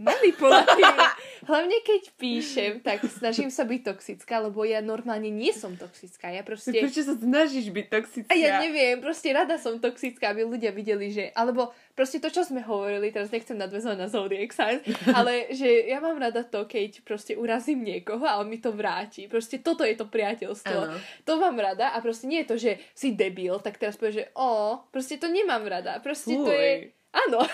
manipulatívna. 0.03 1.15
Hlavne 1.43 1.83
keď 1.83 2.03
píšem, 2.15 2.73
tak 2.87 3.03
snažím 3.11 3.51
sa 3.51 3.67
byť 3.67 3.81
toxická, 3.83 4.39
lebo 4.39 4.63
ja 4.63 4.79
normálne 4.79 5.27
nie 5.27 5.51
som 5.51 5.75
toxická. 5.75 6.31
Ja 6.31 6.47
proste... 6.47 6.71
Prečo 6.71 7.03
sa 7.03 7.19
snažíš 7.19 7.75
byť 7.75 7.87
toxická? 7.91 8.31
A 8.31 8.39
ja 8.39 8.63
neviem, 8.63 9.03
proste 9.03 9.35
rada 9.35 9.59
som 9.59 9.83
toxická, 9.83 10.31
aby 10.31 10.47
ľudia 10.47 10.71
videli, 10.71 11.11
že... 11.11 11.35
Alebo 11.35 11.75
proste 11.99 12.23
to, 12.23 12.31
čo 12.31 12.47
sme 12.47 12.63
hovorili, 12.63 13.11
teraz 13.11 13.35
nechcem 13.35 13.59
nadvezovať 13.59 13.99
na 13.99 14.07
Zodiac 14.07 14.55
Signs, 14.55 14.87
ale 15.19 15.51
že 15.51 15.67
ja 15.91 15.99
mám 15.99 16.15
rada 16.15 16.47
to, 16.47 16.63
keď 16.63 17.03
proste 17.03 17.35
urazím 17.35 17.83
niekoho 17.83 18.23
a 18.23 18.39
on 18.39 18.47
mi 18.47 18.63
to 18.63 18.71
vráti. 18.71 19.27
Proste 19.27 19.59
toto 19.59 19.83
je 19.83 19.99
to 19.99 20.07
priateľstvo. 20.07 20.79
Áno. 20.79 20.95
To 21.27 21.43
mám 21.43 21.59
rada 21.59 21.91
a 21.91 21.99
proste 21.99 22.31
nie 22.31 22.47
je 22.47 22.49
to, 22.55 22.57
že 22.59 22.73
si 22.95 23.19
debil, 23.19 23.59
tak 23.59 23.83
teraz 23.83 23.99
povie, 23.99 24.23
že 24.23 24.25
o, 24.39 24.79
proste 24.95 25.19
to 25.19 25.27
nemám 25.27 25.67
rada. 25.67 25.99
Proste 25.99 26.39
to 26.39 26.55
je... 26.55 26.95
Áno. 27.13 27.45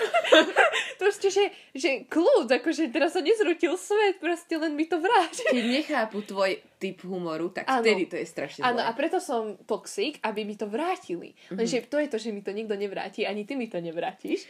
proste, 1.03 1.35
že, 1.35 1.51
že 1.75 2.07
kľud, 2.07 2.47
akože 2.47 2.95
teraz 2.95 3.19
sa 3.19 3.23
nezrutil 3.23 3.75
svet, 3.75 4.23
proste 4.23 4.55
len 4.55 4.79
mi 4.79 4.87
to 4.87 5.03
vráti. 5.03 5.43
Keď 5.51 5.67
nechápu 5.83 6.23
tvoj 6.23 6.63
typ 6.79 7.03
humoru, 7.03 7.51
tak 7.51 7.67
Áno. 7.67 7.83
vtedy 7.83 8.07
to 8.07 8.15
je 8.15 8.27
strašne 8.27 8.63
Áno, 8.63 8.79
a 8.79 8.91
preto 8.95 9.19
som 9.19 9.59
toxic, 9.67 10.23
aby 10.23 10.47
mi 10.47 10.55
to 10.55 10.71
vrátili. 10.71 11.35
Mhm. 11.51 11.59
Lenže 11.59 11.79
to 11.91 11.99
je 11.99 12.09
to, 12.09 12.19
že 12.23 12.31
mi 12.31 12.41
to 12.43 12.55
nikto 12.55 12.79
nevráti, 12.79 13.27
ani 13.27 13.43
ty 13.43 13.59
mi 13.59 13.67
to 13.67 13.83
nevrátiš. 13.83 14.47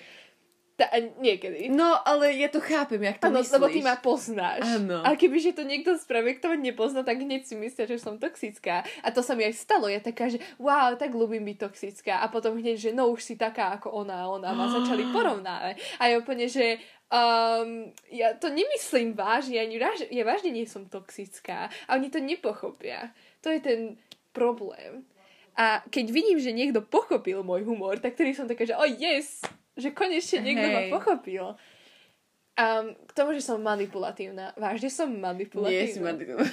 Ta, 0.78 0.86
niekedy. 1.18 1.74
No, 1.74 1.98
ale 2.06 2.38
ja 2.38 2.46
to 2.46 2.62
chápem, 2.62 3.02
jak 3.02 3.18
to 3.18 3.26
Áno, 3.26 3.42
myslíš. 3.42 3.54
lebo 3.58 3.66
ty 3.66 3.82
ma 3.82 3.98
poznáš. 3.98 4.62
Áno. 4.62 5.02
A 5.02 5.18
kebyže 5.18 5.58
to 5.58 5.66
niekto 5.66 5.98
spraví, 5.98 6.38
kto 6.38 6.54
ma 6.54 6.56
nepozná, 6.56 7.02
tak 7.02 7.18
hneď 7.18 7.50
si 7.50 7.58
myslia, 7.58 7.90
že 7.90 7.98
som 7.98 8.14
toxická. 8.14 8.86
A 9.02 9.10
to 9.10 9.18
sa 9.18 9.34
mi 9.34 9.42
aj 9.42 9.58
stalo. 9.58 9.90
Ja 9.90 9.98
taká, 9.98 10.30
že 10.30 10.38
wow, 10.62 10.94
tak 10.94 11.18
ľúbim 11.18 11.42
byť 11.42 11.58
toxická. 11.66 12.22
A 12.22 12.30
potom 12.30 12.54
hneď, 12.54 12.78
že 12.78 12.90
no 12.94 13.10
už 13.10 13.26
si 13.26 13.34
taká 13.34 13.74
ako 13.74 13.90
ona 13.90 14.30
ona 14.30 14.54
ma 14.54 14.70
začali 14.70 15.02
porovnávať. 15.10 15.82
A 15.98 16.14
ja 16.14 16.22
úplne, 16.22 16.46
že 16.46 16.78
um, 17.10 17.90
ja 18.14 18.38
to 18.38 18.46
nemyslím 18.46 19.18
vážne, 19.18 19.58
ani 19.58 19.82
váž, 19.82 20.06
ja 20.06 20.22
vážne 20.22 20.54
nie 20.54 20.62
som 20.62 20.86
toxická. 20.86 21.74
A 21.90 21.98
oni 21.98 22.06
to 22.06 22.22
nepochopia. 22.22 23.10
To 23.42 23.50
je 23.50 23.58
ten 23.58 23.80
problém. 24.30 25.02
A 25.58 25.82
keď 25.90 26.14
vidím, 26.14 26.38
že 26.38 26.54
niekto 26.54 26.86
pochopil 26.86 27.42
môj 27.42 27.66
humor, 27.66 27.98
tak 27.98 28.14
tedy 28.14 28.30
som 28.30 28.46
taká, 28.46 28.62
že 28.62 28.78
oh 28.78 28.86
yes, 28.86 29.42
že 29.78 29.94
konečne 29.94 30.42
niekto 30.42 30.66
ma 30.68 30.82
Hej. 30.84 30.90
pochopil. 30.92 31.44
Um, 32.58 32.98
k 33.06 33.12
tomu, 33.14 33.30
že 33.32 33.40
som 33.40 33.62
manipulatívna. 33.62 34.50
Vážne 34.58 34.90
som 34.90 35.06
manipulatívna. 35.08 35.78
Nie 35.78 35.86
si 35.86 36.00
manipulatívna. 36.02 36.50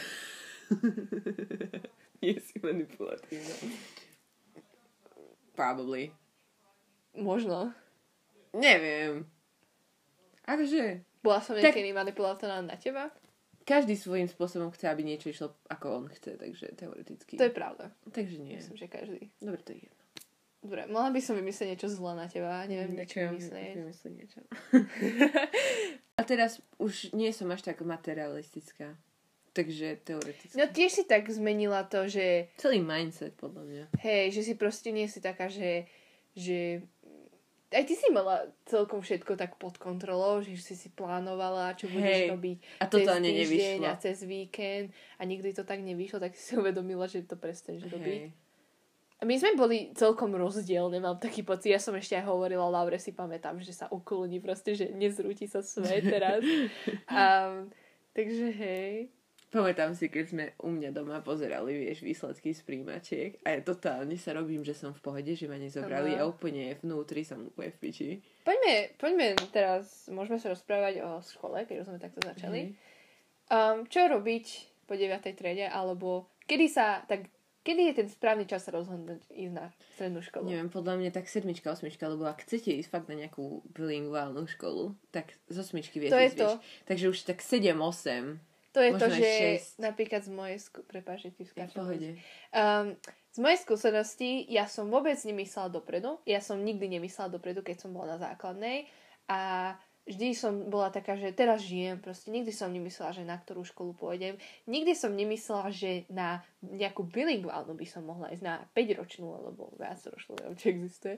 Nie 2.24 2.38
si 2.41 2.55
manipulatívna. 2.62 3.55
Probably. 5.58 6.13
Možno. 7.17 7.74
Neviem. 8.53 9.25
Akože, 10.46 11.01
Bola 11.25 11.41
som 11.41 11.58
Tak- 11.58 11.74
niekedy 11.74 11.89
manipulatívna 11.89 12.62
na 12.62 12.77
teba? 12.77 13.10
každý 13.65 13.98
svojím 13.98 14.29
spôsobom 14.29 14.70
chce, 14.70 14.86
aby 14.86 15.01
niečo 15.01 15.34
išlo 15.34 15.58
ako 15.74 15.86
on 15.98 16.05
chce, 16.13 16.38
takže 16.38 16.77
teoreticky. 16.77 17.34
To 17.41 17.50
je 17.50 17.53
pravda. 17.53 17.89
Takže 18.13 18.38
nie. 18.38 18.62
Myslím, 18.62 18.77
že 18.77 18.86
každý. 18.86 19.34
Dobre, 19.41 19.65
to 19.65 19.74
je 19.74 19.89
jedno. 19.89 20.04
Dobre, 20.65 20.89
mohla 20.89 21.13
by 21.13 21.22
som 21.22 21.38
vymyslieť 21.38 21.77
niečo 21.77 21.93
zlé 21.93 22.17
na 22.17 22.25
teba. 22.25 22.65
Neviem, 22.65 22.98
niečo 22.98 23.22
vymyslieť. 23.22 23.86
niečo. 24.10 24.41
A 26.17 26.22
teraz 26.25 26.57
už 26.81 27.13
nie 27.13 27.29
som 27.29 27.53
až 27.53 27.62
tak 27.62 27.86
materialistická. 27.86 28.98
Takže 29.53 30.01
teoreticky. 30.03 30.57
No 30.57 30.65
tiež 30.67 30.91
si 30.91 31.03
tak 31.05 31.29
zmenila 31.29 31.86
to, 31.86 32.10
že 32.10 32.50
Celý 32.60 32.81
mindset, 32.81 33.38
podľa 33.38 33.63
mňa. 33.63 33.84
hej, 34.01 34.34
že 34.36 34.41
si 34.41 34.53
proste 34.57 34.89
nie 34.89 35.05
si 35.07 35.22
taká, 35.24 35.48
že, 35.48 35.86
že 36.36 36.81
aj 37.72 37.84
ty 37.88 37.95
si 37.95 38.07
mala 38.12 38.51
celkom 38.67 39.00
všetko 39.00 39.39
tak 39.39 39.55
pod 39.55 39.79
kontrolou, 39.79 40.43
že 40.43 40.60
si 40.60 40.75
si 40.75 40.91
plánovala, 40.91 41.75
čo 41.79 41.88
budeš 41.88 42.27
Hej. 42.27 42.29
robiť 42.36 42.57
A 42.79 42.86
cez 42.88 42.93
totálne 43.00 43.29
týždeň 43.31 43.79
nevyšlo. 43.79 43.86
a 43.88 43.93
cez 43.95 44.17
víkend 44.27 44.88
a 45.19 45.22
nikdy 45.24 45.50
to 45.55 45.63
tak 45.63 45.79
nevyšlo, 45.79 46.19
tak 46.19 46.36
si 46.36 46.41
si 46.41 46.53
uvedomila, 46.60 47.07
že 47.07 47.24
to 47.24 47.39
prestaneš 47.39 47.88
robiť. 47.88 48.45
My 49.24 49.39
sme 49.39 49.55
boli 49.55 49.95
celkom 49.95 50.36
rozdielne, 50.36 51.00
mám 51.00 51.15
taký 51.15 51.39
pocit. 51.39 51.72
Ja 51.72 51.79
som 51.79 51.95
ešte 51.95 52.19
aj 52.19 52.27
hovorila 52.27 52.67
Laure, 52.67 53.00
si 53.00 53.15
pamätám, 53.15 53.63
že 53.63 53.72
sa 53.72 53.88
ukloni 53.88 54.43
proste, 54.43 54.75
že 54.75 54.91
nezrúti 54.91 55.48
sa 55.48 55.63
svet 55.63 56.03
teraz. 56.03 56.43
um, 57.07 57.72
takže 58.12 58.51
hej. 58.51 59.07
Pamätám 59.55 59.95
si, 59.95 60.12
keď 60.12 60.25
sme 60.27 60.45
u 60.60 60.67
mňa 60.67 60.91
doma 60.91 61.24
pozerali, 61.24 61.79
vieš, 61.79 62.03
výsledky 62.03 62.51
z 62.51 62.60
príjmačiek 62.67 63.39
a 63.48 63.55
ja 63.55 63.63
totálne 63.63 64.19
sa 64.19 64.36
robím, 64.36 64.67
že 64.67 64.75
som 64.75 64.91
v 64.91 65.00
pohode, 65.00 65.31
že 65.31 65.48
ma 65.48 65.55
nezobrali 65.55 66.12
a 66.19 66.27
úplne 66.27 66.75
vnútri 66.84 67.24
som 67.24 67.39
úplne 67.39 67.72
v 67.72 67.79
piči. 67.79 68.10
Poďme, 68.43 69.00
poďme 69.00 69.27
teraz, 69.55 70.12
môžeme 70.12 70.43
sa 70.43 70.51
rozprávať 70.51 71.07
o 71.07 71.24
škole, 71.24 71.63
keď 71.63 71.88
sme 71.88 72.03
takto 72.03 72.19
začali. 72.19 72.62
Hej. 72.67 72.75
Um, 73.48 73.88
čo 73.88 74.12
robiť 74.12 74.45
po 74.91 75.00
9. 75.00 75.24
triede, 75.39 75.72
alebo 75.72 76.27
kedy 76.51 76.67
sa, 76.67 77.07
tak, 77.07 77.31
kedy 77.65 77.81
je 77.89 77.93
ten 77.98 78.07
správny 78.07 78.45
čas 78.45 78.62
sa 78.62 78.72
rozhodnúť 78.77 79.25
ísť 79.34 79.53
na 79.57 79.74
strednú 79.98 80.22
školu? 80.22 80.45
Neviem, 80.45 80.69
podľa 80.69 81.01
mňa 81.01 81.10
tak 81.10 81.25
sedmička, 81.25 81.74
osmička, 81.74 82.05
lebo 82.05 82.29
ak 82.29 82.45
chcete 82.45 82.69
ísť 82.77 82.89
fakt 82.93 83.10
na 83.10 83.17
nejakú 83.17 83.65
bilingválnu 83.74 84.45
školu, 84.45 84.93
tak 85.10 85.34
z 85.50 85.57
osmičky 85.57 85.98
viete 85.98 86.13
To 86.13 86.22
je 86.22 86.31
to. 86.38 86.50
Takže 86.86 87.05
už 87.10 87.17
tak 87.25 87.41
7-8 87.41 88.38
To 88.77 88.79
je 88.86 88.91
to, 88.93 89.07
že 89.10 89.25
šesť. 89.25 89.72
napríklad 89.81 90.22
z 90.22 90.31
mojej 90.31 90.57
skú... 90.62 90.86
Prepáč, 90.86 91.34
ti 91.34 91.43
skáčem. 91.43 91.81
Um, 92.53 92.93
z 93.34 93.38
mojej 93.41 93.60
skúsenosti 93.60 94.45
ja 94.48 94.69
som 94.69 94.88
vôbec 94.93 95.17
nemyslela 95.25 95.74
dopredu. 95.74 96.22
Ja 96.29 96.39
som 96.45 96.62
nikdy 96.62 97.01
nemyslela 97.01 97.34
dopredu, 97.34 97.65
keď 97.65 97.81
som 97.81 97.91
bola 97.91 98.15
na 98.15 98.17
základnej. 98.22 98.86
A 99.25 99.74
vždy 100.05 100.38
som 100.38 100.69
bola 100.69 100.93
taká, 100.93 101.17
že 101.17 101.33
teraz 101.33 101.65
žijem. 101.65 101.97
Proste 101.97 102.29
nikdy 102.29 102.53
som 102.53 102.69
nemyslela, 102.69 103.12
že 103.12 103.25
na 103.25 103.38
ktorú 103.41 103.65
školu 103.65 103.97
pôjdem. 103.97 104.38
Nikdy 104.69 104.93
som 104.93 105.12
nemyslela, 105.17 105.74
že 105.74 106.05
na 106.13 106.45
nejakú 106.62 107.05
bilingválnu 107.05 107.74
by 107.74 107.88
som 107.89 108.05
mohla 108.05 108.29
ísť 108.29 108.45
na 108.45 108.55
5-ročnú 108.77 109.27
alebo 109.33 109.74
viacročnú, 109.81 110.38
neviem, 110.38 110.57
či 110.57 110.65
existuje. 110.74 111.15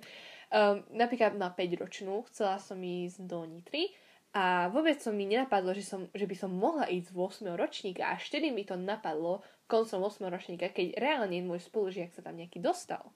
Um, 0.48 0.88
napríklad 0.96 1.36
na 1.36 1.52
5-ročnú 1.52 2.24
chcela 2.32 2.58
som 2.64 2.80
ísť 2.80 3.28
do 3.28 3.44
Nitry 3.44 3.92
a 4.32 4.72
vôbec 4.72 5.00
som 5.04 5.16
mi 5.16 5.28
nenapadlo, 5.28 5.76
že, 5.76 5.84
som, 5.84 6.08
že 6.12 6.28
by 6.28 6.36
som 6.36 6.52
mohla 6.52 6.88
ísť 6.88 7.12
z 7.12 7.46
8. 7.48 7.60
ročníka. 7.60 8.08
Až 8.12 8.32
vtedy 8.32 8.52
mi 8.56 8.64
to 8.64 8.80
napadlo 8.80 9.44
koncom 9.68 10.08
8. 10.08 10.24
ročníka, 10.32 10.72
keď 10.72 10.96
reálne 10.96 11.44
môj 11.44 11.60
spolužiak 11.68 12.16
sa 12.16 12.24
tam 12.24 12.40
nejaký 12.40 12.64
dostal. 12.64 13.12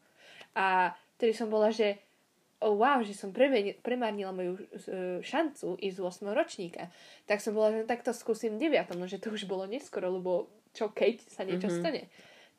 A 0.51 0.91
vtedy 1.15 1.31
som 1.31 1.47
bola, 1.47 1.71
že 1.71 2.11
oh 2.62 2.77
wow, 2.77 3.01
že 3.01 3.18
som 3.18 3.34
premárnila 3.82 4.30
moju 4.30 4.58
uh, 4.58 5.20
šancu 5.25 5.82
ísť 5.82 5.98
z 5.98 6.01
8. 6.01 6.38
ročníka. 6.38 6.94
Tak 7.25 7.41
som 7.41 7.58
bola, 7.58 7.82
že 7.82 7.89
tak 7.89 8.06
to 8.06 8.13
skúsim 8.13 8.56
v 8.56 8.70
9. 8.70 8.94
No, 8.96 9.10
že 9.10 9.18
to 9.18 9.34
už 9.34 9.50
bolo 9.50 9.65
neskoro, 9.65 10.13
lebo 10.13 10.48
čo 10.72 10.94
keď 10.94 11.25
sa 11.27 11.41
niečo 11.44 11.68
Mhm. 11.68 11.74
mm-hmm. 11.74 11.82
stane. 11.82 12.01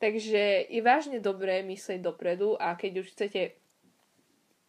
Takže 0.03 0.67
je 0.67 0.81
vážne 0.83 1.23
dobré 1.23 1.63
myslieť 1.63 2.03
dopredu 2.03 2.59
a 2.59 2.75
keď 2.75 3.07
už 3.07 3.15
chcete 3.15 3.55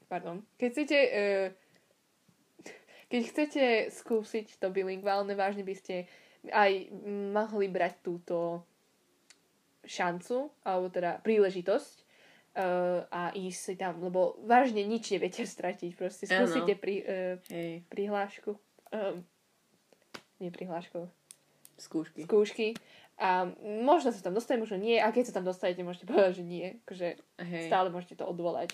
pardon, 0.05 0.45
keď 0.61 0.67
chcete 0.69 0.99
uh, 1.01 1.47
keď 3.11 3.21
chcete 3.33 3.63
skúsiť 3.89 4.61
to 4.61 4.69
bilingválne, 4.69 5.33
vážne 5.33 5.65
by 5.65 5.73
ste 5.73 6.05
aj 6.53 6.91
mohli 7.33 7.71
brať 7.71 8.03
túto 8.03 8.61
šancu, 9.83 10.51
alebo 10.63 10.87
teda 10.91 11.19
príležitosť 11.23 12.02
uh, 12.57 13.05
a 13.09 13.33
ísť 13.33 13.59
si 13.59 13.73
tam, 13.75 14.01
lebo 14.01 14.37
vážne 14.45 14.85
nič 14.85 15.09
neviete 15.13 15.45
stratiť. 15.55 15.91
Proste 15.97 16.25
skúsite 16.25 16.73
pri, 16.77 16.95
uh, 17.03 17.35
Hej, 17.49 17.85
prihlášku, 17.89 18.57
um, 18.93 19.21
nie 20.41 20.49
prihlášku, 20.49 21.09
skúšky. 21.77 22.25
skúšky 22.25 22.67
a 23.17 23.45
možno 23.85 24.09
sa 24.09 24.25
tam 24.25 24.33
dostane, 24.33 24.61
možno 24.61 24.81
nie. 24.81 24.97
A 24.97 25.13
keď 25.13 25.29
sa 25.29 25.37
tam 25.41 25.45
dostanete, 25.45 25.85
môžete 25.85 26.07
povedať, 26.09 26.41
že 26.41 26.45
nie. 26.45 26.65
Akože 26.85 27.07
Hej. 27.41 27.65
stále 27.69 27.87
môžete 27.93 28.17
to 28.17 28.25
odvolať. 28.25 28.73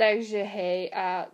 Takže 0.00 0.40
hej, 0.42 0.88
a 0.90 1.28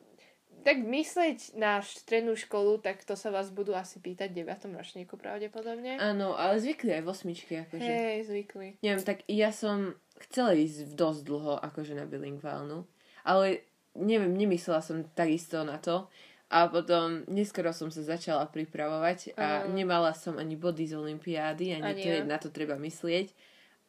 tak 0.66 0.82
myslieť 0.82 1.54
na 1.54 1.78
strednú 1.80 2.34
školu, 2.34 2.82
tak 2.82 3.00
to 3.06 3.14
sa 3.14 3.30
vás 3.30 3.54
budú 3.54 3.72
asi 3.72 4.02
pýtať 4.02 4.34
v 4.34 4.42
9. 4.42 4.74
ročníku 4.74 5.14
pravdepodobne. 5.14 5.96
Áno, 6.02 6.34
ale 6.34 6.58
zvykli 6.58 6.98
aj 6.98 7.02
v 7.06 7.08
osmičke, 7.08 7.54
akože. 7.64 7.86
Hej, 7.86 8.18
zvykli. 8.26 8.68
Neviem, 8.82 9.02
tak 9.06 9.22
ja 9.30 9.54
som 9.54 9.94
chcela 10.26 10.54
ísť 10.54 10.94
dosť 10.94 11.20
dlho 11.24 11.54
akože 11.62 11.94
na 11.94 12.04
bilingválnu, 12.04 12.82
ale 13.22 13.62
neviem, 13.94 14.34
nemyslela 14.34 14.82
som 14.82 15.02
takisto 15.14 15.62
na 15.62 15.78
to. 15.78 16.06
A 16.48 16.64
potom 16.64 17.28
neskoro 17.28 17.76
som 17.76 17.92
sa 17.92 18.00
začala 18.00 18.48
pripravovať 18.48 19.36
a 19.36 19.68
Áno. 19.68 19.76
nemala 19.76 20.16
som 20.16 20.40
ani 20.40 20.56
body 20.56 20.88
z 20.88 20.96
olympiády, 20.96 21.76
ani, 21.76 21.84
Ani 21.84 22.02
to, 22.02 22.08
ja. 22.08 22.24
na 22.24 22.40
to 22.40 22.48
treba 22.48 22.80
myslieť. 22.80 23.28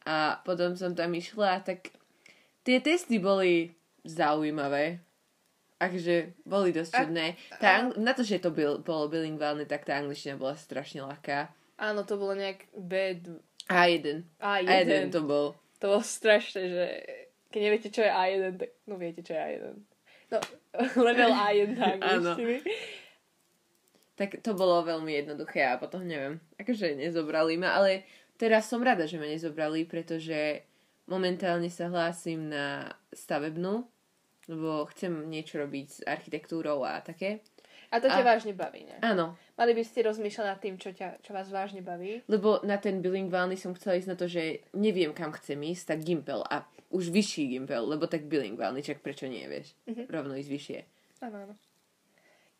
A 0.04 0.44
potom 0.44 0.76
som 0.76 0.92
tam 0.92 1.16
išla, 1.16 1.64
tak 1.64 1.88
tie 2.68 2.84
testy 2.84 3.16
boli 3.16 3.72
zaujímavé. 4.04 5.00
Akože 5.80 6.36
boli 6.44 6.76
dosť 6.76 6.92
čudné. 6.92 7.40
Tá, 7.64 7.80
ang- 7.80 7.96
na 7.96 8.12
to, 8.12 8.28
že 8.28 8.44
to 8.44 8.52
byl, 8.52 8.84
bolo 8.84 9.08
bilingválne, 9.08 9.64
tak 9.64 9.88
tá 9.88 9.96
angličtina 9.96 10.36
bola 10.36 10.60
strašne 10.60 11.00
ľahká. 11.08 11.48
Áno, 11.80 12.04
to 12.04 12.20
bolo 12.20 12.36
nejak 12.36 12.68
B2. 12.76 13.40
A1. 13.72 14.28
A1. 14.44 14.68
A1 14.68 15.16
to 15.16 15.24
bol. 15.24 15.56
To 15.80 15.96
bolo 15.96 16.04
strašné, 16.04 16.62
že 16.68 16.86
keď 17.50 17.60
neviete, 17.62 17.90
čo 17.90 18.04
je 18.04 18.12
A1, 18.12 18.60
tak 18.60 18.72
no 18.86 18.96
viete, 18.96 19.24
čo 19.24 19.34
je 19.34 19.40
A1. 19.40 19.64
No, 20.30 20.38
level 21.08 21.32
A1 21.34 21.70
na 21.74 21.88
angličtiny. 21.98 22.58
tak 24.14 24.44
to 24.44 24.52
bolo 24.54 24.84
veľmi 24.84 25.16
jednoduché 25.16 25.64
a 25.64 25.80
potom 25.80 26.04
neviem, 26.04 26.38
akože 26.60 27.00
nezobrali 27.00 27.56
ma, 27.56 27.80
ale 27.80 28.04
teraz 28.36 28.68
som 28.68 28.84
rada, 28.84 29.08
že 29.08 29.16
ma 29.16 29.26
nezobrali, 29.26 29.88
pretože 29.88 30.68
momentálne 31.08 31.72
sa 31.72 31.88
hlásim 31.88 32.52
na 32.52 32.92
stavebnú, 33.16 33.88
lebo 34.46 34.86
chcem 34.92 35.26
niečo 35.26 35.58
robiť 35.64 35.88
s 35.88 36.00
architektúrou 36.04 36.84
a 36.84 37.00
také. 37.00 37.40
A 37.90 37.98
to 37.98 38.06
ťa 38.06 38.22
A- 38.22 38.30
vážne 38.36 38.54
baví, 38.54 38.86
ne? 38.86 39.02
Áno, 39.02 39.34
Mali 39.60 39.76
by 39.76 39.84
ste 39.84 40.08
rozmýšľať 40.08 40.46
nad 40.48 40.60
tým, 40.64 40.80
čo, 40.80 40.96
ťa, 40.96 41.20
čo 41.20 41.36
vás 41.36 41.52
vážne 41.52 41.84
baví. 41.84 42.24
lebo 42.32 42.64
na 42.64 42.80
ten 42.80 43.04
bilingválny 43.04 43.60
som 43.60 43.76
chcela 43.76 44.00
ísť 44.00 44.10
na 44.10 44.16
to, 44.16 44.32
že 44.32 44.64
neviem, 44.72 45.12
kam 45.12 45.36
chcem 45.36 45.60
ísť, 45.60 45.84
tak 45.84 46.00
Gimpel 46.08 46.48
a 46.48 46.64
už 46.96 47.12
vyšší 47.12 47.60
Gimpel, 47.60 47.84
lebo 47.84 48.08
tak 48.08 48.26
bilingválny, 48.32 48.80
čak 48.80 49.04
prečo 49.04 49.28
nie, 49.28 49.44
vieš? 49.52 49.76
Mhm. 49.92 50.08
Rovno 50.08 50.40
ísť 50.40 50.50
vyššie. 50.50 50.80
Áno, 51.28 51.38
áno. 51.44 51.56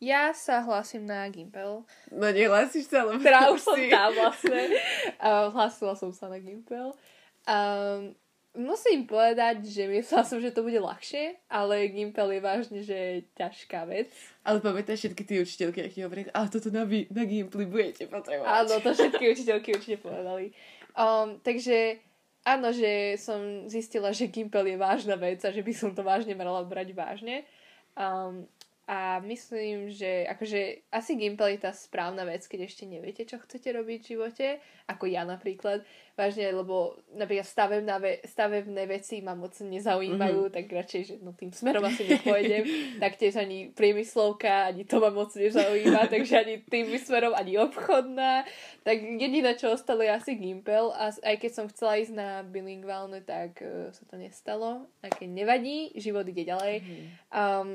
Ja 0.00 0.32
sa 0.32 0.64
hlásim 0.64 1.04
na 1.04 1.28
Gimpel. 1.28 1.84
No 2.08 2.26
nehlásiš 2.32 2.88
sa, 2.88 3.04
lebo 3.04 3.20
Teda 3.20 3.52
už 3.52 3.60
som 3.60 3.76
tam 3.76 4.12
vlastne. 4.16 4.60
Uh, 5.20 5.52
hlásila 5.52 5.92
som 5.92 6.08
sa 6.16 6.32
na 6.32 6.40
Gimpel. 6.40 6.96
Um, 7.44 8.16
musím 8.54 9.06
povedať, 9.06 9.62
že 9.62 9.86
myslela 9.86 10.24
som, 10.26 10.42
že 10.42 10.50
to 10.50 10.66
bude 10.66 10.78
ľahšie, 10.78 11.38
ale 11.46 11.86
Gimpel 11.90 12.34
je 12.34 12.40
vážne, 12.42 12.80
že 12.82 13.28
ťažká 13.38 13.86
vec. 13.86 14.10
Ale 14.42 14.58
pamätáš 14.58 15.06
všetky 15.06 15.22
tie 15.22 15.38
učiteľky, 15.42 15.78
ak 15.86 15.92
ti 15.94 16.00
hovorí, 16.02 16.26
ale 16.34 16.50
toto 16.50 16.68
na, 16.74 16.82
na 16.86 17.24
Gimply 17.24 17.64
budete 17.66 18.10
potrebovať. 18.10 18.50
Áno, 18.50 18.74
to 18.82 18.90
všetky 18.90 19.24
učiteľky 19.30 19.68
určite 19.78 19.98
povedali. 20.02 20.50
Um, 20.98 21.38
takže 21.46 22.02
áno, 22.42 22.74
že 22.74 23.14
som 23.22 23.70
zistila, 23.70 24.10
že 24.10 24.26
Gimpel 24.26 24.66
je 24.66 24.76
vážna 24.78 25.14
vec 25.14 25.38
a 25.46 25.54
že 25.54 25.62
by 25.62 25.72
som 25.72 25.90
to 25.94 26.02
vážne 26.02 26.34
mala 26.34 26.66
brať 26.66 26.90
vážne. 26.90 27.46
Um, 27.94 28.50
a 28.90 29.22
myslím, 29.22 29.94
že 29.94 30.26
akože 30.26 30.90
asi 30.90 31.14
Gimpel 31.14 31.54
je 31.54 31.62
tá 31.62 31.70
správna 31.70 32.26
vec, 32.26 32.42
keď 32.50 32.66
ešte 32.66 32.90
neviete, 32.90 33.22
čo 33.22 33.38
chcete 33.38 33.70
robiť 33.70 34.02
v 34.02 34.10
živote, 34.10 34.46
ako 34.90 35.06
ja 35.06 35.22
napríklad. 35.22 35.86
Vážne, 36.18 36.50
lebo 36.50 36.98
napríklad 37.14 37.46
stavebná 37.46 38.02
ve- 38.02 38.18
stavebné 38.26 38.90
veci 38.90 39.22
ma 39.22 39.38
moc 39.38 39.54
nezaujímajú, 39.54 40.42
mm-hmm. 40.42 40.56
tak 40.58 40.66
radšej, 40.66 41.02
že 41.06 41.14
no 41.22 41.30
tým 41.30 41.54
smerom 41.54 41.86
asi 41.86 42.02
nepôjdem. 42.02 42.66
Taktiež 43.06 43.38
ani 43.38 43.70
priemyslovka, 43.70 44.74
ani 44.74 44.82
to 44.82 44.98
ma 44.98 45.14
moc 45.14 45.30
nezaujíma, 45.38 46.08
takže 46.18 46.42
ani 46.42 46.54
tým 46.66 46.90
smerom, 46.98 47.30
ani 47.38 47.62
obchodná. 47.62 48.42
Tak 48.82 48.96
jediné, 49.06 49.54
čo 49.54 49.70
ostalo 49.70 50.02
je 50.02 50.10
asi 50.10 50.34
Gimpel 50.34 50.90
a 50.98 51.14
aj 51.14 51.38
keď 51.38 51.50
som 51.54 51.70
chcela 51.70 51.94
ísť 51.94 52.18
na 52.18 52.42
bilingválne, 52.42 53.22
tak 53.22 53.62
uh, 53.62 53.94
sa 53.94 54.02
to 54.10 54.18
nestalo. 54.18 54.90
Také 54.98 55.30
nevadí, 55.30 55.94
život 55.94 56.26
ide 56.26 56.42
ďalej. 56.42 56.74
Mhm. 56.82 57.06
Um, 57.30 57.70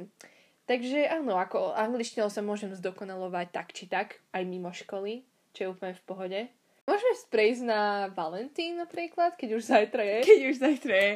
takže 0.65 1.07
áno, 1.09 1.37
ako 1.39 1.73
angličtinou 1.73 2.29
sa 2.29 2.45
môžem 2.45 2.73
zdokonalovať 2.73 3.47
tak 3.53 3.67
či 3.71 3.85
tak, 3.89 4.21
aj 4.33 4.43
mimo 4.45 4.69
školy, 4.69 5.25
čo 5.55 5.59
je 5.65 5.71
úplne 5.71 5.93
v 5.93 6.05
pohode. 6.05 6.39
Môžeme 6.85 7.13
sprejsť 7.17 7.61
na 7.65 7.81
Valentín 8.13 8.77
napríklad, 8.77 9.33
keď 9.33 9.57
už 9.57 9.63
zajtra 9.65 10.03
je. 10.05 10.17
Keď 10.21 10.41
už 10.53 10.55
zajtra 10.61 10.93
je, 10.93 11.11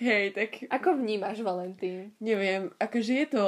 hej, 0.00 0.24
tak 0.32 0.50
Ako 0.72 0.96
vnímaš 0.96 1.44
Valentín? 1.44 2.16
neviem, 2.16 2.72
akože 2.80 3.12
je 3.12 3.28
to 3.28 3.44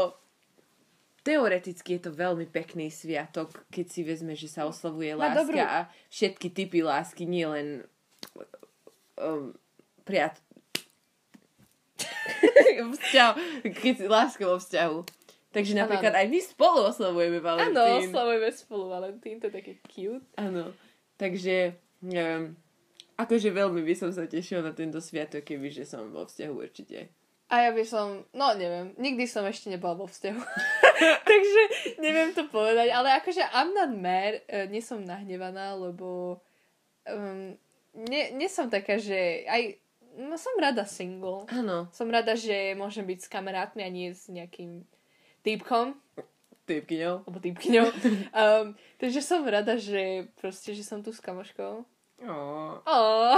teoreticky 1.24 1.96
je 1.96 2.04
to 2.04 2.12
veľmi 2.12 2.44
pekný 2.52 2.92
sviatok, 2.92 3.64
keď 3.72 3.86
si 3.88 4.04
vezme, 4.04 4.36
že 4.36 4.44
sa 4.46 4.68
oslavuje 4.68 5.16
Má 5.16 5.32
láska 5.32 5.40
dobrú- 5.40 5.64
a 5.64 5.88
všetky 6.12 6.52
typy 6.52 6.84
lásky, 6.84 7.24
nie 7.24 7.48
len 7.48 7.66
um, 9.16 9.56
priat... 10.04 10.36
vzťah, 12.74 13.32
keď 13.72 13.96
láska 14.04 14.44
vo 14.44 14.60
vzťahu. 14.60 15.23
Takže 15.54 15.78
napríklad 15.78 16.10
áno. 16.10 16.20
aj 16.20 16.26
my 16.26 16.40
spolu 16.42 16.80
oslavujeme 16.90 17.38
Valentín. 17.38 17.78
Áno, 17.78 18.02
oslavujeme 18.02 18.50
spolu 18.50 18.84
Valentín, 18.90 19.38
to 19.38 19.46
je 19.46 19.54
také 19.54 19.72
cute. 19.86 20.26
Áno. 20.34 20.74
Takže, 21.14 21.78
neviem, 22.02 22.58
akože 23.14 23.54
veľmi 23.54 23.86
by 23.86 23.94
som 23.94 24.10
sa 24.10 24.26
tešil 24.26 24.66
na 24.66 24.74
tento 24.74 24.98
sviatok, 24.98 25.46
keby 25.46 25.70
že 25.70 25.86
som 25.86 26.10
vo 26.10 26.26
vzťahu 26.26 26.54
určite. 26.58 27.14
A 27.54 27.68
ja 27.68 27.70
by 27.70 27.84
som, 27.86 28.26
no 28.34 28.46
neviem, 28.58 28.98
nikdy 28.98 29.30
som 29.30 29.46
ešte 29.46 29.70
nebola 29.70 29.94
vo 29.94 30.10
vzťahu. 30.10 30.42
Takže 31.30 31.62
neviem 32.02 32.34
to 32.34 32.50
povedať, 32.50 32.90
ale 32.90 33.14
akože 33.20 33.46
I'm 33.54 33.70
not 33.76 33.94
mad, 33.94 34.42
e, 34.50 34.66
nie 34.66 34.82
som 34.82 35.04
nahnevaná, 35.06 35.78
lebo 35.78 36.40
um, 37.06 37.54
nie, 37.94 38.34
nie 38.34 38.48
som 38.50 38.66
taká, 38.66 38.98
že 38.98 39.46
aj, 39.46 39.78
no 40.18 40.34
som 40.34 40.56
rada 40.58 40.82
single. 40.82 41.46
Áno, 41.52 41.86
Som 41.94 42.10
rada, 42.10 42.34
že 42.34 42.74
môžem 42.74 43.06
byť 43.06 43.18
s 43.22 43.30
kamarátmi 43.30 43.86
a 43.86 43.92
nie 43.92 44.10
s 44.10 44.26
nejakým 44.26 44.82
týpkom, 45.44 45.94
typkyňou. 46.64 47.28
alebo 47.28 47.38
týpkyňou. 47.38 47.86
Um, 48.32 48.72
takže 48.96 49.20
som 49.20 49.44
rada, 49.44 49.76
že 49.76 50.32
proste, 50.40 50.72
že 50.72 50.82
som 50.82 51.04
tu 51.04 51.12
s 51.12 51.20
kamoškou. 51.20 51.84
Oh. 52.24 52.80
Oh, 52.88 53.36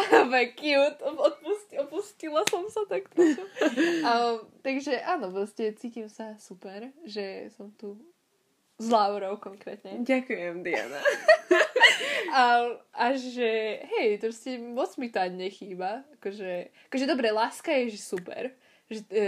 cute. 0.54 0.98
Odpust, 1.02 1.68
opustila 1.74 2.46
som 2.46 2.70
sa 2.70 2.86
tak 2.86 3.10
trochu. 3.10 3.42
Um, 4.06 4.46
takže 4.62 5.02
áno, 5.02 5.34
proste 5.34 5.74
cítim 5.74 6.06
sa 6.06 6.38
super, 6.38 6.94
že 7.02 7.50
som 7.58 7.74
tu 7.74 7.98
s 8.76 8.86
Laurou 8.92 9.40
konkrétne. 9.40 10.04
Ďakujem, 10.04 10.62
Diana. 10.62 11.00
A, 12.26 12.68
a 12.92 13.04
že, 13.16 13.80
hej, 13.86 14.18
proste 14.20 14.58
moc 14.58 14.92
mi 15.00 15.08
to 15.08 15.22
ani 15.22 15.48
nechýba. 15.48 16.04
Akože, 16.18 16.68
akože 16.90 17.06
dobre, 17.06 17.32
láska 17.32 17.72
je, 17.72 17.96
že 17.96 18.00
super. 18.02 18.52
Že, 18.90 19.00
e, 19.08 19.22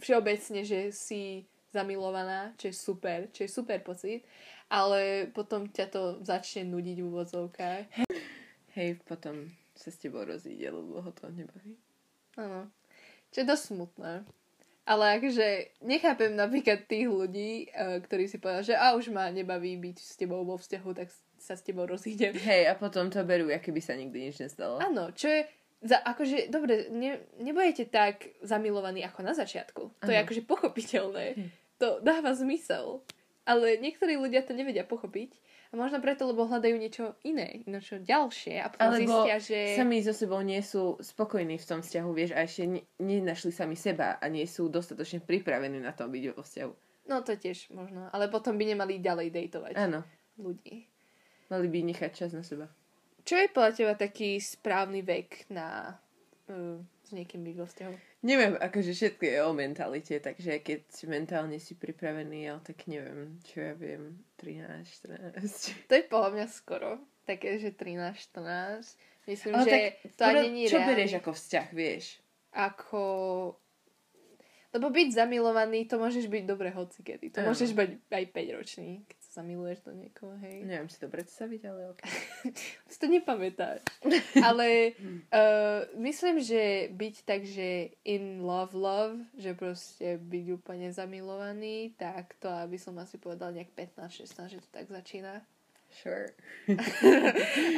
všeobecne, 0.00 0.64
že 0.64 0.90
si 0.90 1.46
zamilovaná, 1.70 2.54
čo 2.58 2.70
je 2.70 2.74
super, 2.74 3.30
čo 3.30 3.46
je 3.46 3.50
super 3.50 3.78
pocit. 3.82 4.22
Ale 4.70 5.26
potom 5.34 5.66
ťa 5.66 5.86
to 5.90 6.02
začne 6.22 6.70
nudiť 6.70 6.96
v 7.02 7.08
úvodzovkách. 7.10 7.84
Hej, 8.78 9.02
potom 9.02 9.50
sa 9.74 9.90
s 9.90 9.98
tebou 9.98 10.22
rozíde, 10.22 10.70
lebo 10.70 11.02
ho 11.02 11.10
to 11.10 11.26
nebaví. 11.30 11.74
Áno. 12.38 12.70
Čo 13.34 13.42
je 13.42 13.50
dosť 13.50 13.64
smutné. 13.74 14.12
Ale 14.86 15.04
akože 15.18 15.78
nechápem 15.86 16.34
napríklad 16.34 16.86
tých 16.86 17.06
ľudí, 17.06 17.66
eh, 17.70 17.98
ktorí 18.02 18.26
si 18.26 18.42
povedali, 18.42 18.74
že 18.74 18.78
a 18.78 18.94
už 18.94 19.10
ma 19.14 19.30
nebaví 19.30 19.78
byť 19.78 19.96
s 19.98 20.14
tebou 20.18 20.42
vo 20.42 20.58
vzťahu, 20.58 20.90
tak 20.94 21.10
sa 21.38 21.54
s 21.54 21.62
tebou 21.62 21.86
rozídem. 21.86 22.34
Hej, 22.34 22.70
a 22.70 22.74
potom 22.74 23.10
to 23.10 23.22
berú, 23.22 23.50
aké 23.50 23.70
by 23.70 23.82
sa 23.82 23.94
nikdy 23.94 24.30
nič 24.30 24.38
nestalo. 24.42 24.78
Áno, 24.78 25.10
čo 25.14 25.30
je 25.30 25.46
za, 25.80 25.96
akože, 26.04 26.52
dobre, 26.52 26.92
ne, 26.92 27.24
nebudete 27.40 27.88
tak 27.88 28.28
zamilovaní 28.44 29.00
ako 29.00 29.24
na 29.24 29.32
začiatku. 29.32 29.82
To 30.04 30.10
je 30.12 30.18
Áno. 30.20 30.24
akože 30.28 30.42
pochopiteľné. 30.44 31.26
Hm. 31.40 31.48
To 31.80 31.98
dáva 32.04 32.36
zmysel. 32.36 33.00
Ale 33.48 33.80
niektorí 33.80 34.20
ľudia 34.20 34.44
to 34.44 34.52
nevedia 34.52 34.84
pochopiť. 34.84 35.32
A 35.70 35.78
možno 35.78 36.02
preto, 36.02 36.26
lebo 36.26 36.50
hľadajú 36.50 36.76
niečo 36.76 37.14
iné, 37.22 37.62
niečo 37.62 38.02
ďalšie. 38.02 38.58
A 38.58 38.74
potom 38.74 38.90
Alebo 38.90 39.22
zistia, 39.22 39.38
že... 39.38 39.58
sami 39.78 40.02
so 40.02 40.10
sebou 40.10 40.42
nie 40.42 40.58
sú 40.66 40.98
spokojní 40.98 41.62
v 41.62 41.66
tom 41.66 41.78
vzťahu, 41.78 42.10
vieš, 42.10 42.34
a 42.34 42.42
ešte 42.42 42.66
ne- 42.66 42.86
nenašli 42.98 43.54
sami 43.54 43.78
seba 43.78 44.18
a 44.18 44.24
nie 44.26 44.44
sú 44.50 44.66
dostatočne 44.66 45.22
pripravení 45.22 45.78
na 45.78 45.94
to 45.94 46.10
byť 46.10 46.22
vo 46.34 46.42
vzťahu. 46.42 46.72
No 47.06 47.22
to 47.22 47.38
tiež 47.38 47.70
možno. 47.70 48.10
Ale 48.10 48.26
potom 48.26 48.58
by 48.58 48.64
nemali 48.66 48.98
ďalej 48.98 49.30
dejtovať 49.30 49.74
Áno, 49.78 50.02
ľudí. 50.42 50.90
mali 51.50 51.66
by 51.70 51.78
nechať 51.94 52.10
čas 52.18 52.30
na 52.34 52.42
seba. 52.42 52.66
Čo 53.22 53.38
je 53.38 53.46
podľa 53.54 53.72
teba 53.74 53.94
taký 53.94 54.42
správny 54.42 55.06
vek 55.06 55.54
na 55.54 55.98
uh, 56.50 56.82
s 57.10 57.12
niekým 57.12 57.42
byť 57.42 57.56
vo 57.58 57.66
vzťahu? 57.66 57.94
Neviem, 58.22 58.54
akože 58.54 58.94
všetko 58.94 59.22
je 59.26 59.38
o 59.42 59.50
mentalite, 59.50 60.14
takže 60.22 60.62
keď 60.62 60.86
mentálne 61.10 61.58
si 61.58 61.74
pripravený, 61.74 62.46
ale 62.46 62.60
tak 62.62 62.86
neviem, 62.86 63.42
čo 63.42 63.66
ja 63.66 63.74
viem, 63.74 64.22
13, 64.38 64.86
14. 65.34 65.34
To 65.90 65.92
je 65.98 66.04
podľa 66.06 66.30
mňa 66.38 66.46
skoro. 66.46 67.02
Také, 67.26 67.58
že 67.58 67.74
13-14. 67.74 69.26
Myslím, 69.26 69.52
Ale 69.58 69.64
že 69.66 69.70
tak 69.70 69.82
to 70.16 70.22
ani 70.24 70.48
nie 70.54 70.66
Čo 70.70 70.78
reálne. 70.78 70.88
berieš 70.94 71.12
ako 71.18 71.30
vzťah, 71.34 71.66
vieš? 71.74 72.04
Ako... 72.54 73.02
Lebo 74.70 74.86
byť 74.86 75.08
zamilovaný, 75.10 75.90
to 75.90 75.98
môžeš 75.98 76.30
byť 76.30 76.44
dobre 76.46 76.70
hocikedy. 76.70 77.34
To 77.34 77.42
Áno. 77.42 77.50
môžeš 77.50 77.74
byť 77.74 77.90
aj 78.06 78.24
5 78.30 78.56
ročný, 78.58 79.02
keď 79.06 79.18
sa 79.30 79.46
zamiluješ 79.46 79.86
do 79.86 79.94
niekoho, 79.94 80.34
hej. 80.42 80.66
Neviem 80.66 80.90
si 80.90 80.98
to 80.98 81.06
predstaviť, 81.06 81.60
ale 81.70 81.94
ok. 81.94 82.00
Si 82.90 82.98
to 82.98 83.06
nepamätáš. 83.06 83.86
Ale 84.48 84.98
uh, 85.30 85.86
myslím, 85.94 86.42
že 86.42 86.90
byť 86.90 87.14
tak, 87.22 87.46
že 87.46 87.94
in 88.02 88.42
love 88.42 88.74
love, 88.74 89.22
že 89.38 89.54
proste 89.54 90.18
byť 90.18 90.44
úplne 90.58 90.90
zamilovaný, 90.90 91.94
tak 91.94 92.34
to 92.42 92.50
aby 92.50 92.74
som 92.74 92.98
asi 92.98 93.22
povedal 93.22 93.54
nejak 93.54 93.70
15-16, 93.78 94.50
že 94.50 94.58
to 94.58 94.68
tak 94.74 94.90
začína. 94.90 95.46
Sure. 95.94 96.34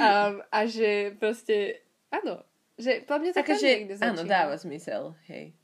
Um, 0.03 0.43
a 0.51 0.67
že 0.67 1.15
proste, 1.21 1.85
áno, 2.11 2.43
že 2.81 3.05
po 3.07 3.21
mne 3.21 3.31
to 3.31 3.39
tam 3.39 3.47
Akože, 3.47 3.69
niekde 3.69 3.97
začína. 4.01 4.19
áno, 4.19 4.23
dáva 4.25 4.55
zmysel, 4.59 5.15
hej. 5.31 5.55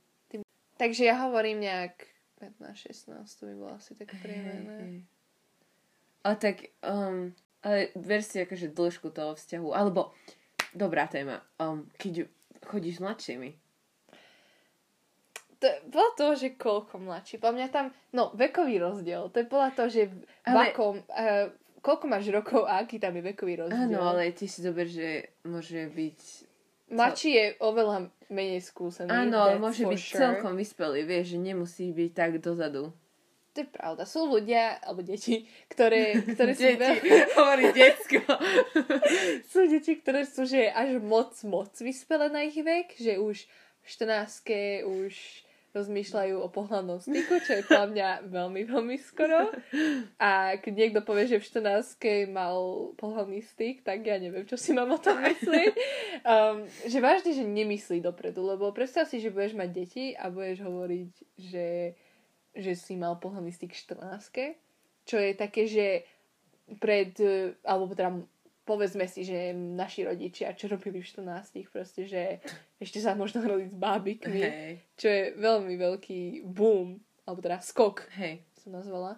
Takže 0.79 1.11
ja 1.11 1.27
hovorím 1.27 1.64
nejak 1.64 2.07
15-16, 2.38 3.18
to 3.27 3.42
by 3.51 3.55
bolo 3.59 3.72
asi 3.74 3.98
tak 3.98 4.14
priemerné. 4.22 4.79
Hej. 4.79 5.18
Ale 6.29 6.37
tak, 6.37 6.69
um, 6.85 7.33
ale 7.64 7.88
ver 7.97 8.21
si 8.21 8.37
akože 8.37 8.77
dĺžku 8.77 9.09
toho 9.17 9.33
vzťahu, 9.33 9.73
alebo 9.73 10.12
dobrá 10.77 11.09
téma, 11.09 11.41
um, 11.57 11.88
keď 11.97 12.29
chodíš 12.69 13.01
s 13.01 13.05
mladšími. 13.05 13.51
to, 15.57 15.69
bolo 15.88 16.12
to, 16.21 16.37
že 16.37 16.61
koľko 16.61 17.01
mladší. 17.01 17.41
Podľa 17.41 17.57
mňa 17.57 17.69
tam, 17.73 17.87
no, 18.12 18.29
vekový 18.37 18.77
rozdiel. 18.77 19.33
To 19.33 19.37
je 19.41 19.47
podľa 19.49 19.71
toho, 19.73 19.88
že 19.88 20.03
Ale- 20.45 20.77
akom, 20.77 21.01
uh, 21.01 21.49
koľko 21.81 22.05
máš 22.12 22.29
rokov 22.29 22.69
a 22.69 22.85
aký 22.85 23.01
tam 23.01 23.17
je 23.17 23.25
vekový 23.25 23.64
rozdiel. 23.64 23.88
Áno, 23.88 24.05
ale 24.05 24.37
ty 24.37 24.45
si 24.45 24.61
zober, 24.61 24.85
že 24.85 25.33
môže 25.49 25.88
byť... 25.88 26.21
Mladší 26.93 27.31
je 27.33 27.47
oveľa 27.64 28.12
menej 28.29 28.61
skúsený. 28.61 29.09
Áno, 29.09 29.57
môže 29.57 29.88
byť 29.88 30.01
sure. 30.01 30.21
celkom 30.21 30.61
vyspelý, 30.61 31.09
vieš, 31.09 31.37
že 31.37 31.38
nemusí 31.41 31.88
byť 31.88 32.11
tak 32.12 32.31
dozadu. 32.45 32.93
To 33.59 33.66
je 33.66 33.75
pravda. 33.75 34.07
Sú 34.07 34.31
ľudia, 34.31 34.79
alebo 34.87 35.03
deti, 35.03 35.42
ktoré, 35.66 36.23
ktoré 36.23 36.55
sú, 36.55 36.79
veľ... 36.79 36.94
hovorí 37.42 37.75
detsko. 37.75 38.23
sú 39.51 39.66
deti, 39.66 39.99
ktoré 39.99 40.23
sú 40.23 40.47
že 40.47 40.71
až 40.71 41.03
moc, 41.03 41.35
moc 41.42 41.75
vyspelé 41.75 42.31
na 42.31 42.47
ich 42.47 42.55
vek, 42.55 42.94
že 42.94 43.18
už 43.18 43.51
v 43.83 43.87
14 43.90 44.87
už 44.87 45.42
rozmýšľajú 45.75 46.38
o 46.38 46.49
pohľadnom 46.55 47.03
styku, 47.03 47.42
čo 47.42 47.59
je 47.59 47.66
podľa 47.66 47.88
mňa 47.90 48.09
veľmi, 48.31 48.62
veľmi 48.62 48.97
skoro. 49.03 49.51
A 50.23 50.55
keď 50.62 50.73
niekto 50.73 51.01
povie, 51.03 51.27
že 51.27 51.42
v 51.42 51.51
14 51.99 52.31
mal 52.31 52.57
pohľadný 52.94 53.42
styk, 53.42 53.83
tak 53.83 54.07
ja 54.07 54.16
neviem, 54.16 54.47
čo 54.47 54.55
si 54.55 54.71
mám 54.71 54.94
o 54.94 55.03
tom 55.03 55.18
myslieť. 55.18 55.75
Um, 56.29 56.66
že 56.85 56.99
vážne, 56.99 57.31
že 57.31 57.47
nemyslí 57.47 58.03
dopredu, 58.03 58.42
lebo 58.42 58.75
predstav 58.75 59.07
si, 59.07 59.23
že 59.23 59.31
budeš 59.31 59.55
mať 59.55 59.71
deti 59.71 60.05
a 60.12 60.29
budeš 60.29 60.66
hovoriť, 60.66 61.11
že, 61.40 61.94
že 62.57 62.73
si 62.75 62.97
mal 62.97 63.21
pohľadný 63.21 63.53
styk 63.53 63.73
v 63.73 63.81
14 63.99 64.69
čo 65.09 65.17
je 65.17 65.33
také, 65.33 65.65
že 65.65 66.05
pred, 66.77 67.17
eh, 67.17 67.57
alebo 67.65 67.97
teda 67.97 68.13
povedzme 68.69 69.09
si, 69.09 69.25
že 69.25 69.57
naši 69.57 70.05
rodičia, 70.05 70.53
čo 70.53 70.69
robili 70.69 71.01
v 71.01 71.09
14 71.09 71.65
proste, 71.73 72.05
že 72.05 72.45
ešte 72.77 73.01
sa 73.01 73.17
možno 73.17 73.41
hrali 73.41 73.65
s 73.65 73.73
bábikmi, 73.73 74.45
Hej, 74.45 74.73
čo 75.01 75.09
je 75.09 75.23
veľmi 75.41 75.81
veľký 75.81 76.45
boom, 76.45 77.01
alebo 77.25 77.41
teda 77.41 77.65
skok 77.65 78.05
hej. 78.21 78.45
som 78.61 78.77
nazvala. 78.77 79.17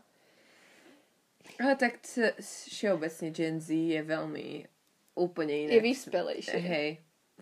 Ale 1.58 1.74
tak 1.74 1.98
c- 2.06 2.38
všeobecne 2.70 3.34
Gen 3.34 3.58
Z 3.58 3.74
je 3.74 4.00
veľmi 4.06 4.48
úplne 5.18 5.66
inak. 5.66 5.74
Je 5.74 5.82
vyspelejšie. 5.82 6.62
Hej, 6.62 6.88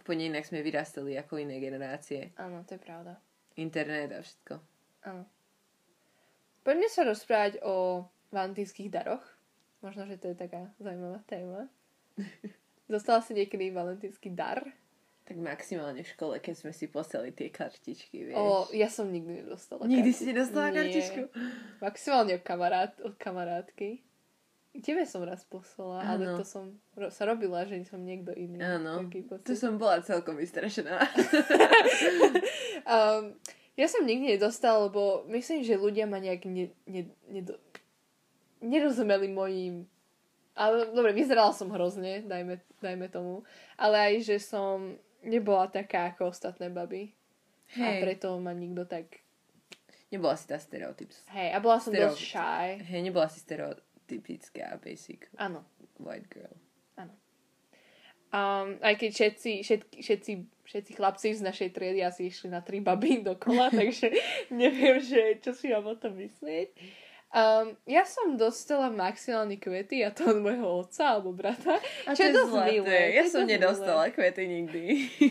úplne 0.00 0.32
inak 0.32 0.48
sme 0.48 0.64
vyrastali 0.64 1.20
ako 1.20 1.36
iné 1.44 1.60
generácie. 1.60 2.32
Áno, 2.40 2.64
to 2.64 2.74
je 2.74 2.80
pravda. 2.80 3.20
Internet 3.60 4.16
a 4.16 4.24
všetko. 4.24 4.54
Áno. 5.12 5.28
Poďme 6.68 6.84
sa 6.92 7.00
rozprávať 7.00 7.64
o 7.64 8.04
valentínskych 8.28 8.92
daroch. 8.92 9.24
Možno, 9.80 10.04
že 10.04 10.20
to 10.20 10.28
je 10.28 10.36
taká 10.36 10.68
zaujímavá 10.76 11.24
téma. 11.24 11.64
Dostala 12.92 13.24
si 13.24 13.32
niekedy 13.32 13.72
valentínsky 13.72 14.28
dar? 14.28 14.60
Tak 15.24 15.40
maximálne 15.40 16.04
v 16.04 16.12
škole, 16.12 16.36
keď 16.44 16.60
sme 16.60 16.76
si 16.76 16.92
poslali 16.92 17.32
tie 17.32 17.48
kartičky, 17.48 18.20
vieš. 18.20 18.36
O, 18.36 18.68
ja 18.76 18.92
som 18.92 19.08
nikdy 19.08 19.48
nedostala. 19.48 19.88
Nikdy 19.88 20.12
kartičku. 20.12 20.20
si 20.20 20.28
nedostala 20.28 20.68
Nie. 20.68 20.76
kartičku? 20.76 21.22
Maximálne 21.80 22.32
od, 22.36 22.44
kamarát, 22.44 22.92
od 23.00 23.14
kamarátky. 23.16 23.88
Tebe 24.84 25.08
som 25.08 25.24
raz 25.24 25.48
poslala, 25.48 26.04
ale 26.04 26.28
Áno. 26.28 26.36
to 26.36 26.44
som 26.44 26.76
ro- 26.92 27.08
sa 27.08 27.24
robila, 27.24 27.64
že 27.64 27.80
som 27.88 28.04
niekto 28.04 28.36
iný. 28.36 28.60
Áno. 28.60 29.08
Pocit. 29.08 29.56
som 29.56 29.80
bola 29.80 30.04
celkom 30.04 30.36
vystrašená. 30.36 31.00
um, 32.92 33.32
ja 33.78 33.86
som 33.86 34.02
nikdy 34.02 34.34
nedostala, 34.34 34.90
lebo 34.90 35.22
myslím, 35.30 35.62
že 35.62 35.78
ľudia 35.78 36.10
ma 36.10 36.18
nejak 36.18 36.42
ne, 36.50 36.74
ne, 36.90 37.06
nedo, 37.30 37.54
nerozumeli 38.58 39.30
mojim 39.30 39.86
ale 40.58 40.90
dobre, 40.90 41.14
vyzerala 41.14 41.54
som 41.54 41.70
hrozne, 41.70 42.26
dajme, 42.26 42.58
dajme 42.82 43.06
tomu. 43.06 43.46
Ale 43.78 44.10
aj, 44.10 44.14
že 44.26 44.36
som 44.42 44.98
nebola 45.22 45.70
taká 45.70 46.10
ako 46.10 46.34
ostatné 46.34 46.66
baby. 46.66 47.14
A 47.78 47.94
Hej. 47.94 48.02
preto 48.02 48.34
ma 48.42 48.50
nikto 48.50 48.82
tak... 48.82 49.22
Nebola 50.10 50.34
si 50.34 50.50
tá 50.50 50.58
stereotyp. 50.58 51.14
Hej, 51.30 51.54
a 51.54 51.58
bola 51.62 51.78
som 51.78 51.94
Stereotyp. 51.94 52.16
dosť 52.16 52.22
shy. 52.26 52.66
Hej, 52.90 53.00
nebola 53.06 53.28
si 53.30 53.38
stereotypická 53.44 54.80
basic 54.82 55.30
Áno. 55.38 55.62
white 56.02 56.26
girl. 56.26 56.56
Um, 58.28 58.76
aj 58.84 59.00
keď 59.00 59.10
všetci, 59.14 59.52
všetky, 59.64 59.96
všetci, 60.04 60.32
všetci 60.68 60.92
chlapci 61.00 61.32
z 61.32 61.40
našej 61.40 61.68
triedy 61.72 62.04
asi 62.04 62.28
išli 62.28 62.52
na 62.52 62.60
tri 62.60 62.84
baby 62.84 63.24
dokola, 63.24 63.72
takže 63.78 64.12
neviem, 64.52 65.00
že 65.00 65.40
čo 65.40 65.56
si 65.56 65.72
mám 65.72 65.88
o 65.88 65.96
tom 65.96 66.14
myslieť. 66.20 66.76
Um, 67.28 67.76
ja 67.84 68.08
som 68.08 68.40
dostala 68.40 68.88
maximálne 68.88 69.60
kvety 69.60 70.00
a 70.00 70.08
to 70.08 70.32
od 70.32 70.40
môjho 70.40 70.64
otca 70.80 71.12
alebo 71.16 71.36
brata, 71.36 71.76
A 72.08 72.16
Čo 72.16 72.24
je 72.24 72.32
dosť 72.32 72.52
zlaté. 72.56 72.72
milé, 72.72 73.00
Ja 73.12 73.24
som 73.28 73.44
nedostala 73.44 74.08
kvety 74.08 74.44
nikdy. 74.48 74.84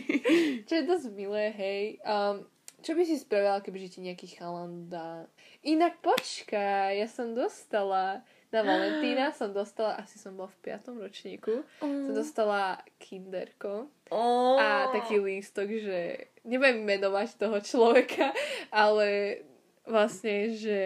čo 0.70 0.72
je 0.78 0.84
dosť 0.86 1.06
milé, 1.10 1.50
hej. 1.58 1.82
Um, 2.06 2.46
čo 2.86 2.94
by 2.94 3.02
si 3.02 3.18
spravila, 3.18 3.58
keby 3.58 3.90
ti 3.90 3.98
nejaký 3.98 4.30
chalan 4.30 4.86
dá? 4.86 5.26
Inak 5.66 5.98
počkaj, 5.98 7.02
ja 7.02 7.10
som 7.10 7.34
dostala 7.34 8.22
na 8.48 8.64
Valentína 8.64 9.28
som 9.36 9.52
dostala, 9.52 10.00
asi 10.00 10.16
som 10.16 10.32
bola 10.32 10.48
v 10.48 10.60
piatom 10.64 10.96
ročníku, 10.96 11.60
som 11.80 12.12
dostala 12.16 12.80
kinderko. 12.96 13.92
Oh. 14.08 14.56
A 14.56 14.88
taký 14.88 15.20
lístok, 15.20 15.68
že 15.68 16.32
nebudem 16.48 16.80
menovať 16.80 17.36
toho 17.36 17.60
človeka, 17.60 18.32
ale 18.72 19.40
vlastne, 19.84 20.56
že 20.56 20.80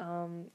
um, 0.00 0.48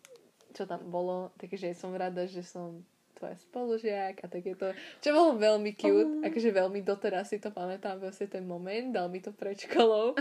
čo 0.58 0.66
tam 0.66 0.82
bolo, 0.90 1.30
takže 1.38 1.78
som 1.78 1.94
rada, 1.94 2.26
že 2.26 2.42
som 2.42 2.82
tvoja 3.18 3.34
spolužiak 3.38 4.22
a 4.22 4.26
takéto, 4.30 4.78
čo 5.02 5.10
bolo 5.10 5.42
veľmi 5.42 5.74
cute, 5.74 6.06
Oh. 6.06 6.26
akože 6.26 6.54
veľmi 6.54 6.86
doteraz 6.86 7.34
si 7.34 7.42
to 7.42 7.50
pamätám, 7.50 7.98
vlastne 7.98 8.30
ten 8.30 8.46
moment, 8.46 8.94
dal 8.94 9.10
mi 9.10 9.22
to 9.22 9.34
pred 9.34 9.58
školou. 9.58 10.14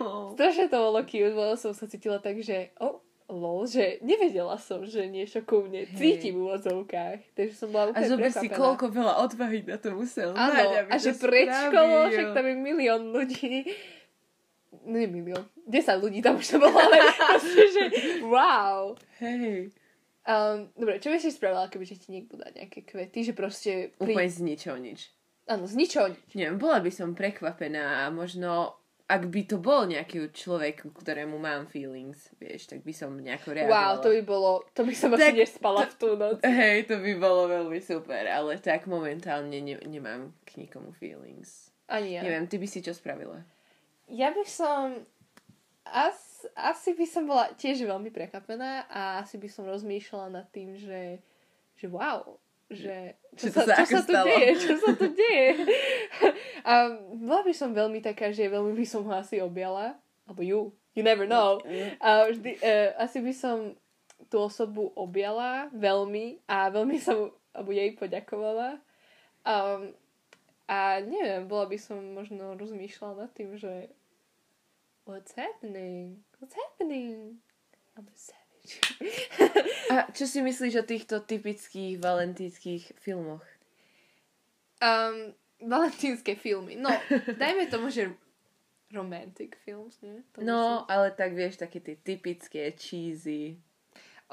Oh. 0.00 0.32
Strašne 0.36 0.68
to 0.68 0.76
bolo 0.76 1.00
cute, 1.08 1.32
lebo 1.32 1.56
som 1.56 1.72
sa 1.72 1.88
cítila 1.88 2.20
tak, 2.20 2.40
že 2.44 2.72
oh, 2.80 3.00
lol, 3.28 3.64
že 3.64 4.04
nevedela 4.04 4.60
som, 4.60 4.84
že 4.84 5.08
niečo 5.08 5.40
ku 5.48 5.64
mne 5.64 5.88
Hej. 5.88 5.96
cíti 5.96 6.28
v 6.28 6.44
úvodzovkách, 6.44 7.32
takže 7.32 7.54
som 7.56 7.72
bola 7.72 7.88
A 7.88 7.90
úplne 7.96 8.10
zober 8.12 8.28
si, 8.28 8.46
prekvapená. 8.48 8.58
koľko 8.60 8.84
veľa 8.92 9.14
odvahy 9.24 9.58
na 9.64 9.76
to 9.80 9.88
musel 9.96 10.36
mať, 10.36 10.44
Áno, 10.44 10.62
aby 10.84 10.90
a 10.92 10.96
že 11.00 11.12
pred 11.16 11.48
školou, 11.48 12.02
však 12.12 12.28
tam 12.36 12.44
je 12.44 12.56
milión 12.60 13.02
ľudí. 13.16 13.64
No 14.84 14.94
nie 15.00 15.08
milión, 15.08 15.48
10 15.64 16.04
ľudí 16.04 16.20
tam 16.20 16.36
už 16.36 16.44
to 16.44 16.56
bolo, 16.60 16.76
ale 16.76 16.98
proste, 17.16 17.64
že 17.72 17.82
wow. 18.28 18.92
Hej. 19.24 19.72
Um, 20.24 20.72
dobre, 20.76 21.00
čo 21.00 21.08
by 21.08 21.16
si 21.20 21.32
spravila, 21.32 21.68
keby 21.72 21.84
že 21.84 22.00
ti 22.00 22.12
niekto 22.12 22.36
dá 22.36 22.48
nejaké 22.52 22.84
kvety, 22.84 23.28
že 23.28 23.32
proste... 23.32 23.92
Úplne 24.00 24.28
z 24.28 24.40
ničoho 24.44 24.76
nič. 24.76 25.12
Áno, 25.48 25.64
z 25.64 25.76
ničoho 25.76 26.12
nič. 26.12 26.20
Neviem, 26.36 26.56
bola 26.56 26.80
by 26.80 26.88
som 26.92 27.16
prekvapená 27.16 28.04
a 28.04 28.12
možno 28.12 28.76
ak 29.04 29.28
by 29.28 29.44
to 29.44 29.60
bol 29.60 29.84
nejaký 29.84 30.32
človek, 30.32 30.88
ktorému 30.88 31.36
mám 31.36 31.68
feelings, 31.68 32.32
vieš, 32.34 32.66
tak 32.66 32.80
by 32.80 32.90
som 32.90 33.12
nejako 33.12 33.52
Wow, 33.52 33.56
reagovala. 33.60 34.00
to 34.00 34.08
by 34.08 34.22
bolo, 34.24 34.50
to 34.72 34.80
by 34.80 34.94
som 34.96 35.12
Tak- 35.12 35.20
asi 35.28 35.44
nespala 35.44 35.84
v 35.84 35.94
tú 35.94 36.08
noc. 36.16 36.40
Hej, 36.60 36.88
to 36.88 36.96
by 36.98 37.12
bolo 37.14 37.44
veľmi 37.46 37.78
super, 37.78 38.24
ale 38.24 38.56
tak 38.58 38.88
momentálne 38.88 39.52
ne, 39.54 39.76
nemám 39.82 40.32
k 40.42 40.56
nikomu 40.56 40.88
feelings. 40.90 41.68
Ani 41.84 42.16
ja. 42.16 42.24
Neviem, 42.24 42.48
ty 42.48 42.56
by 42.56 42.64
si 42.64 42.80
čo 42.80 42.90
spravila? 42.90 43.44
Ja 44.08 44.32
by 44.32 44.44
som... 44.44 45.04
As, 45.84 46.48
asi 46.56 46.96
by 46.96 47.04
som 47.04 47.28
bola 47.28 47.52
tiež 47.52 47.84
veľmi 47.84 48.08
prekapená 48.08 48.88
a 48.88 49.20
asi 49.20 49.36
by 49.36 49.52
som 49.52 49.68
rozmýšľala 49.68 50.32
nad 50.32 50.48
tým, 50.48 50.72
že, 50.74 51.20
že 51.76 51.92
wow, 51.92 52.40
že 52.74 53.14
čo, 53.38 53.50
to 53.50 53.62
sa, 53.62 53.62
sa 53.64 53.86
čo 53.86 54.02
sa 54.02 54.06
tu 54.06 54.14
deje, 54.26 54.50
čo 54.58 54.74
sa 54.78 54.90
tu 54.94 55.06
deje. 55.10 55.50
a 56.70 56.72
bola 57.16 57.42
by 57.42 57.54
som 57.54 57.70
veľmi 57.72 58.02
taká, 58.04 58.30
že 58.30 58.50
veľmi 58.50 58.74
by 58.74 58.86
som 58.86 59.02
ho 59.06 59.12
asi 59.14 59.40
objala, 59.40 59.98
alebo 60.28 60.40
you, 60.42 60.60
you 60.94 61.02
never 61.02 61.26
know. 61.26 61.62
A 61.98 62.30
vždy, 62.30 62.58
uh, 62.60 62.98
asi 63.00 63.24
by 63.24 63.32
som 63.34 63.78
tú 64.28 64.42
osobu 64.42 64.90
objala 64.94 65.70
veľmi 65.74 66.42
a 66.46 66.70
veľmi 66.70 66.96
sa 66.98 67.14
mu, 67.14 67.30
alebo 67.54 67.70
jej 67.70 67.94
poďakovala. 67.94 68.82
Um, 69.44 69.92
a 70.64 70.98
neviem, 71.04 71.44
bola 71.44 71.68
by 71.68 71.76
som 71.76 72.00
možno 72.16 72.56
rozmýšľala 72.56 73.28
nad 73.28 73.30
tým, 73.36 73.60
že 73.60 73.92
what's 75.04 75.36
happening? 75.36 76.24
What's 76.40 76.56
happening? 76.56 77.44
I'm 77.96 78.08
savage. 78.16 78.43
A 79.92 80.08
čo 80.10 80.24
si 80.24 80.40
myslíš 80.40 80.80
o 80.80 80.84
týchto 80.88 81.20
typických 81.20 82.00
valentínskych 82.00 82.96
filmoch? 82.96 83.44
um, 84.84 85.34
valentínske 85.68 86.34
filmy. 86.34 86.76
No, 86.76 86.90
dajme 87.40 87.66
tomu, 87.66 87.90
že 87.90 88.12
romantic 88.92 89.56
films, 89.64 89.98
nie? 90.02 90.22
To 90.32 90.44
No, 90.44 90.84
ale 90.86 91.10
tak 91.10 91.34
vieš, 91.34 91.58
také 91.58 91.80
tie 91.80 91.96
typické, 91.98 92.70
cheesy. 92.76 93.58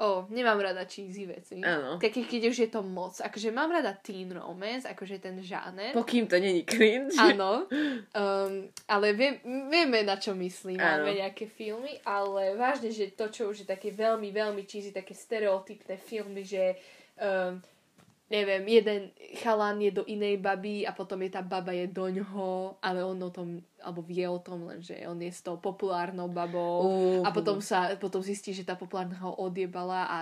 O, 0.02 0.26
nemám 0.34 0.58
rada 0.58 0.82
cheesy 0.82 1.30
veci. 1.30 1.62
Áno. 1.62 1.94
Keď, 1.94 2.26
keď 2.26 2.42
už 2.50 2.56
je 2.66 2.68
to 2.74 2.82
moc. 2.82 3.14
Akože 3.22 3.54
mám 3.54 3.70
rada 3.70 3.94
teen 3.94 4.34
romance, 4.34 4.82
akože 4.82 5.22
ten 5.22 5.38
žáner. 5.38 5.94
Pokým 5.94 6.26
to 6.26 6.42
není 6.42 6.66
cringe. 6.66 7.14
Áno, 7.14 7.70
um, 7.70 8.52
ale 8.98 9.14
vie, 9.14 9.38
vieme, 9.46 10.02
na 10.02 10.18
čo 10.18 10.34
myslím. 10.34 10.82
Áno. 10.82 11.06
Máme 11.06 11.22
nejaké 11.22 11.46
filmy, 11.46 12.02
ale 12.02 12.58
vážne, 12.58 12.90
že 12.90 13.14
to, 13.14 13.30
čo 13.30 13.54
už 13.54 13.62
je 13.62 13.66
také 13.70 13.94
veľmi, 13.94 14.34
veľmi 14.34 14.66
cheesy, 14.66 14.90
také 14.90 15.14
stereotypné 15.14 15.94
filmy, 16.02 16.42
že 16.42 16.74
um, 17.22 17.62
neviem, 18.32 18.64
jeden 18.64 19.12
chalán 19.44 19.76
je 19.84 19.92
do 19.92 20.08
inej 20.08 20.40
baby 20.40 20.88
a 20.88 20.96
potom 20.96 21.20
je 21.20 21.36
tá 21.36 21.44
baba 21.44 21.76
je 21.76 21.84
do 21.84 22.08
ňoho, 22.08 22.80
ale 22.80 23.04
on 23.04 23.20
o 23.20 23.28
tom, 23.28 23.60
alebo 23.84 24.00
vie 24.00 24.24
o 24.24 24.40
tom 24.40 24.64
len, 24.64 24.80
že 24.80 25.04
on 25.04 25.20
je 25.20 25.28
s 25.28 25.44
tou 25.44 25.60
populárnou 25.60 26.32
babou 26.32 26.80
Uh, 26.82 27.20
a 27.22 27.28
potom 27.28 27.60
sa, 27.60 27.92
potom 28.00 28.24
zistí, 28.24 28.56
že 28.56 28.64
tá 28.64 28.72
populárna 28.72 29.20
ho 29.20 29.36
odjebala 29.36 30.08
a 30.08 30.18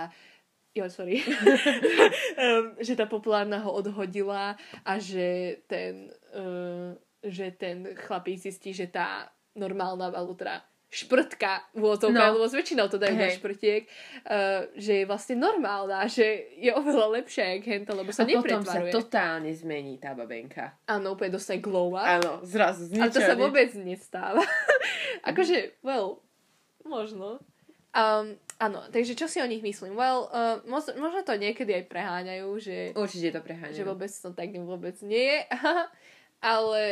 Jo, 0.71 0.87
sorry. 0.87 1.19
um, 2.39 2.79
že 2.79 2.95
tá 2.95 3.03
populárna 3.03 3.59
ho 3.59 3.75
odhodila 3.75 4.55
a 4.87 4.93
že 5.03 5.59
ten, 5.67 6.07
uh, 6.31 6.95
že 7.27 7.51
ten 7.51 7.91
chlapík 7.91 8.39
zistí, 8.39 8.71
že 8.71 8.87
tá 8.87 9.35
normálna, 9.51 10.15
alebo 10.15 10.31
teda 10.31 10.63
šprtka 10.91 11.71
v 11.71 11.79
úvodzovkách, 11.81 12.29
No. 12.29 12.35
lebo 12.35 12.45
s 12.45 12.53
väčšinou 12.53 12.85
to 12.85 12.99
dajú 12.99 13.15
na 13.15 13.31
Hej. 13.31 13.39
šprtiek, 13.39 13.87
uh, 14.27 14.67
že 14.75 15.01
je 15.01 15.05
vlastne 15.07 15.39
normálna, 15.39 16.03
že 16.05 16.27
je 16.53 16.67
oveľa 16.69 17.07
lepšia 17.17 17.55
jak 17.55 17.63
henta, 17.65 17.95
lebo 17.95 18.11
sa 18.11 18.21
a 18.21 18.27
potom 18.27 18.59
sa 18.59 18.75
nepretvaruje. 18.75 18.91
totálne 18.91 19.51
zmení 19.51 19.95
tá 19.97 20.11
babenka. 20.11 20.75
Áno, 20.85 21.15
úplne 21.15 21.31
dostane 21.31 21.57
glow 21.57 21.95
up. 21.95 22.03
Áno, 22.03 22.43
zrazu 22.43 22.85
z 22.85 22.99
Ale 22.99 23.07
to 23.07 23.17
ničoho 23.17 23.23
sa 23.23 23.35
vôbec 23.39 23.71
nestáva. 23.73 24.43
akože, 25.31 25.79
well, 25.79 26.19
možno. 26.83 27.39
Um, 27.91 28.35
áno, 28.55 28.83
takže 28.87 29.15
čo 29.15 29.27
si 29.27 29.39
o 29.39 29.47
nich 29.47 29.59
myslím? 29.59 29.95
Well, 29.95 30.27
uh, 30.27 30.59
možno, 30.63 30.95
možno 30.97 31.23
to 31.23 31.35
niekedy 31.35 31.71
aj 31.73 31.85
preháňajú, 31.87 32.47
že, 32.59 32.77
Určite 32.95 33.31
to 33.31 33.39
preháňajú. 33.39 33.75
že 33.75 33.83
vôbec 33.83 34.11
to 34.11 34.31
tak 34.31 34.51
vôbec 34.57 34.95
nie 35.01 35.23
je. 35.23 35.39
Ale 36.41 36.83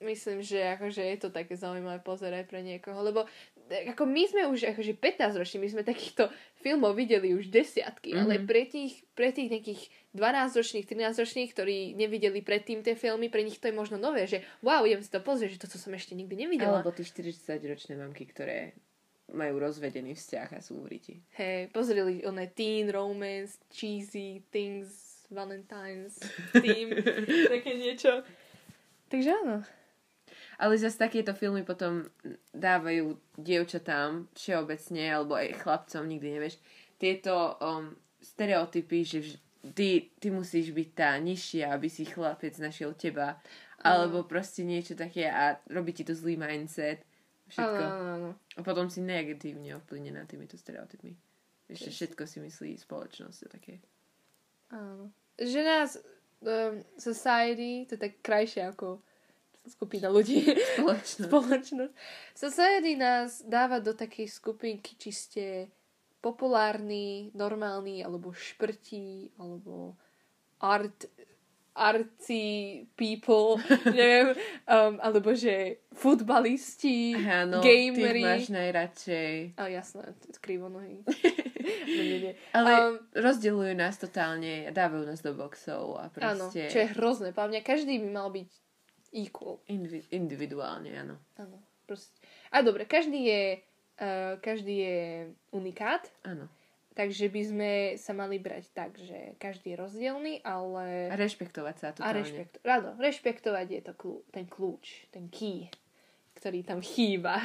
myslím, 0.00 0.40
že 0.40 0.76
akože 0.80 1.02
je 1.04 1.18
to 1.20 1.28
také 1.28 1.56
zaujímavé 1.56 2.00
pozerať 2.00 2.48
pre 2.48 2.64
niekoho, 2.64 2.96
lebo 3.04 3.28
e, 3.68 3.92
ako 3.92 4.08
my 4.08 4.22
sme 4.28 4.42
už 4.48 4.72
akože 4.72 4.96
15 4.96 5.40
roční, 5.40 5.56
my 5.60 5.68
sme 5.68 5.82
takýchto 5.84 6.32
filmov 6.60 6.96
videli 6.96 7.36
už 7.36 7.52
desiatky, 7.52 8.16
mm-hmm. 8.16 8.24
ale 8.24 8.34
pre 8.44 8.64
tých, 8.64 9.04
pre 9.12 9.32
tých 9.32 9.52
nejakých 9.52 9.82
12 10.16 10.60
ročných, 10.60 10.86
13 10.88 11.22
ročných, 11.22 11.50
ktorí 11.52 11.78
nevideli 11.94 12.40
predtým 12.40 12.80
tie 12.80 12.96
filmy, 12.96 13.28
pre 13.28 13.44
nich 13.44 13.60
to 13.60 13.68
je 13.68 13.76
možno 13.76 14.00
nové, 14.00 14.24
že 14.24 14.40
wow, 14.64 14.84
idem 14.88 15.04
si 15.04 15.12
to 15.12 15.20
pozrieť, 15.20 15.56
že 15.56 15.62
to, 15.64 15.70
co 15.72 15.78
som 15.78 15.92
ešte 15.92 16.16
nikdy 16.16 16.48
nevidela. 16.48 16.80
Alebo 16.80 16.96
tí 16.96 17.04
40-ročné 17.04 18.00
mamky, 18.00 18.24
ktoré 18.28 18.74
majú 19.30 19.62
rozvedený 19.62 20.18
vzťah 20.18 20.48
a 20.58 20.60
sú 20.60 20.82
v 20.82 20.98
riti. 20.98 21.14
Hej, 21.38 21.70
pozreli 21.70 22.26
oné 22.26 22.50
teen 22.50 22.90
romance, 22.90 23.62
cheesy 23.70 24.42
things, 24.50 25.22
Valentine's 25.30 26.18
theme, 26.50 26.90
také 27.54 27.78
niečo. 27.78 28.26
Takže 29.06 29.30
áno. 29.46 29.62
Ale 30.60 30.76
zase 30.76 31.00
takéto 31.00 31.32
filmy 31.32 31.64
potom 31.64 32.04
dávajú 32.52 33.16
dievčatám 33.40 34.28
všeobecne, 34.36 35.08
alebo 35.08 35.32
aj 35.40 35.56
chlapcom, 35.56 36.04
nikdy 36.04 36.36
nevieš, 36.36 36.60
tieto 37.00 37.56
um, 37.64 37.96
stereotypy, 38.20 39.00
že 39.00 39.40
ty, 39.72 40.12
ty 40.20 40.28
musíš 40.28 40.76
byť 40.76 40.88
tá 40.92 41.16
nižšia, 41.16 41.72
aby 41.72 41.88
si 41.88 42.04
chlapec 42.04 42.52
našiel 42.60 42.92
teba. 42.92 43.40
Alebo 43.80 44.28
proste 44.28 44.60
niečo 44.60 44.92
také 44.92 45.24
a 45.24 45.56
robí 45.72 45.96
ti 45.96 46.04
to 46.04 46.12
zlý 46.12 46.36
mindset. 46.36 47.00
Všetko. 47.48 47.80
Áno, 47.80 47.96
áno, 47.96 48.10
áno. 48.12 48.30
A 48.54 48.60
potom 48.60 48.92
si 48.92 49.00
negatívne 49.00 49.80
ovplyvnená 49.80 50.28
týmito 50.28 50.60
stereotypmi. 50.60 51.16
Ešte 51.72 51.88
všetko 51.88 52.22
si 52.28 52.44
myslí 52.44 52.70
spoločnosť 52.76 53.40
také. 53.48 53.80
áno. 54.76 55.08
Že 55.40 55.60
nás 55.64 55.96
um, 56.44 56.84
society, 57.00 57.88
to 57.88 57.96
je 57.96 58.04
tak 58.04 58.20
krajšie 58.20 58.68
ako 58.68 59.00
skupina 59.70 60.10
ľudí. 60.10 60.42
Spoločnosť. 60.76 61.26
Spoločnosť. 61.30 61.92
Society 62.34 62.94
nás 62.94 63.40
dáva 63.42 63.78
do 63.78 63.94
takej 63.94 64.26
skupinky, 64.26 64.98
či 64.98 65.10
ste 65.10 65.44
populárny, 66.20 67.32
normálny, 67.32 68.04
alebo 68.04 68.30
šprtí, 68.30 69.32
alebo 69.40 69.96
art, 70.60 71.08
artsy 71.72 72.84
people, 72.92 73.56
neviem, 73.88 74.36
um, 74.68 75.00
alebo 75.00 75.32
že 75.32 75.80
futbalisti, 75.96 77.16
Áno, 77.16 77.64
gamery. 77.64 78.20
ty 78.20 78.26
máš 78.26 78.44
najradšej. 78.52 79.34
A 79.56 79.72
jasné, 79.72 80.12
krivonohy. 80.44 81.00
no, 81.96 82.02
nie, 82.04 82.18
nie. 82.20 82.34
Ale 82.52 82.70
Um, 82.70 82.94
rozdeľujú 83.16 83.72
nás 83.72 83.96
totálne, 83.96 84.68
dávajú 84.74 85.08
nás 85.08 85.24
do 85.24 85.32
boxov 85.32 85.96
a 85.96 86.12
Áno, 86.20 86.50
proste 86.52 86.68
čo 86.68 86.84
je 86.84 86.88
hrozné. 86.92 87.32
Podľa 87.32 87.48
mňa 87.56 87.60
každý 87.64 87.96
by 87.96 88.08
mal 88.12 88.28
byť 88.28 88.50
equal. 89.12 89.58
indivi- 89.66 90.06
individuálne, 90.10 90.90
áno. 90.94 91.16
Áno, 91.36 91.58
proste. 91.84 92.14
A 92.48 92.62
dobre, 92.62 92.84
každý 92.84 93.26
je, 93.26 93.42
uh, 93.98 94.34
každý 94.38 94.74
je 94.76 94.98
unikát, 95.50 96.06
Áno. 96.22 96.46
takže 96.94 97.26
by 97.26 97.42
sme 97.42 97.70
sa 97.96 98.12
mali 98.12 98.38
brať 98.38 98.70
tak, 98.70 98.94
že 98.96 99.34
každý 99.36 99.74
je 99.74 99.80
rozdielný, 99.80 100.34
ale... 100.42 101.10
A 101.10 101.16
rešpektovať 101.16 101.74
sa 101.76 101.86
A 101.90 101.94
totálne. 101.94 102.18
rešpekt, 102.18 102.54
áno, 102.62 102.94
rešpektovať 102.96 103.66
je 103.68 103.80
to 103.82 103.92
kľú, 103.94 104.16
ten 104.30 104.46
kľúč, 104.46 105.10
ten 105.10 105.26
key, 105.28 105.66
ktorý 106.34 106.62
tam 106.62 106.78
chýba. 106.80 107.38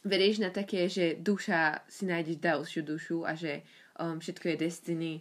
Verieš 0.00 0.40
na 0.40 0.48
také, 0.48 0.88
že 0.88 1.12
duša 1.14 1.84
si 1.84 2.08
nájdeš 2.08 2.40
ďalšiu 2.40 2.80
dušu 2.80 3.18
a 3.28 3.36
že 3.36 3.60
um, 4.00 4.16
všetko 4.16 4.48
je 4.48 4.56
destiny 4.56 5.12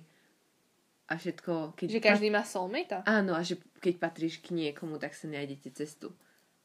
a 1.09 1.13
všetko, 1.15 1.73
keď... 1.73 1.87
že 1.89 1.99
každý 1.99 2.29
má 2.29 2.41
soulmate 2.41 3.01
Áno, 3.03 3.33
a 3.33 3.41
že 3.41 3.57
keď 3.75 3.97
patríš 3.99 4.37
k 4.37 4.51
niekomu, 4.51 4.95
tak 4.95 5.11
sa 5.11 5.25
nájdete 5.25 5.73
cestu. 5.73 6.13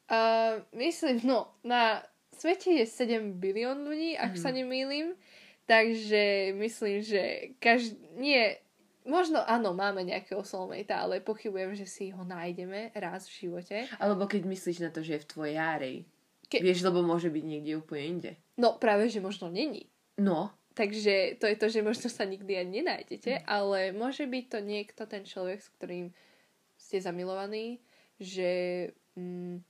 Uh, 0.04 0.60
myslím, 0.72 1.24
no, 1.24 1.48
na 1.62 2.04
svete 2.30 2.70
je 2.74 2.84
7 2.84 3.08
bilión 3.34 3.82
ľudí, 3.82 4.14
ak 4.14 4.32
Mhm. 4.32 4.38
sa 4.38 4.50
nemýlim, 4.50 5.16
takže 5.64 6.22
myslím, 6.52 7.00
že 7.00 7.22
každý, 7.56 7.96
nie, 8.14 8.52
možno 9.02 9.40
áno, 9.40 9.72
máme 9.72 10.02
nejakého 10.02 10.42
soulmate, 10.42 10.90
ale 10.90 11.20
pochybujem, 11.20 11.72
že 11.74 11.86
si 11.86 12.10
ho 12.10 12.20
nájdeme 12.20 12.92
raz 12.92 13.24
v 13.26 13.48
živote. 13.48 13.88
Alebo 13.96 14.24
keď 14.24 14.44
myslíš 14.44 14.78
na 14.80 14.90
to, 14.90 15.00
že 15.00 15.12
je 15.14 15.24
v 15.24 15.30
tvojej 15.30 15.56
árej. 15.56 15.96
Ke- 16.44 16.60
Vieš, 16.60 16.84
lebo 16.84 17.00
môže 17.00 17.28
byť 17.28 17.40
niekde 17.42 17.72
úplne 17.74 18.04
inde. 18.04 18.32
No 18.54 18.76
práve, 18.76 19.08
že 19.08 19.18
možno 19.18 19.48
není. 19.48 19.88
No, 20.14 20.52
Takže 20.74 21.38
to 21.38 21.46
je 21.46 21.56
to, 21.56 21.66
že 21.70 21.86
možno 21.86 22.10
sa 22.10 22.26
nikdy 22.26 22.58
ani 22.58 22.82
nenájdete, 22.82 23.46
ale 23.46 23.94
môže 23.94 24.26
byť 24.26 24.44
to 24.50 24.58
niekto, 24.58 25.02
ten 25.06 25.22
človek, 25.22 25.62
s 25.62 25.70
ktorým 25.78 26.10
ste 26.74 26.98
zamilovaní, 26.98 27.78
že, 28.18 28.90
mm, 29.14 29.62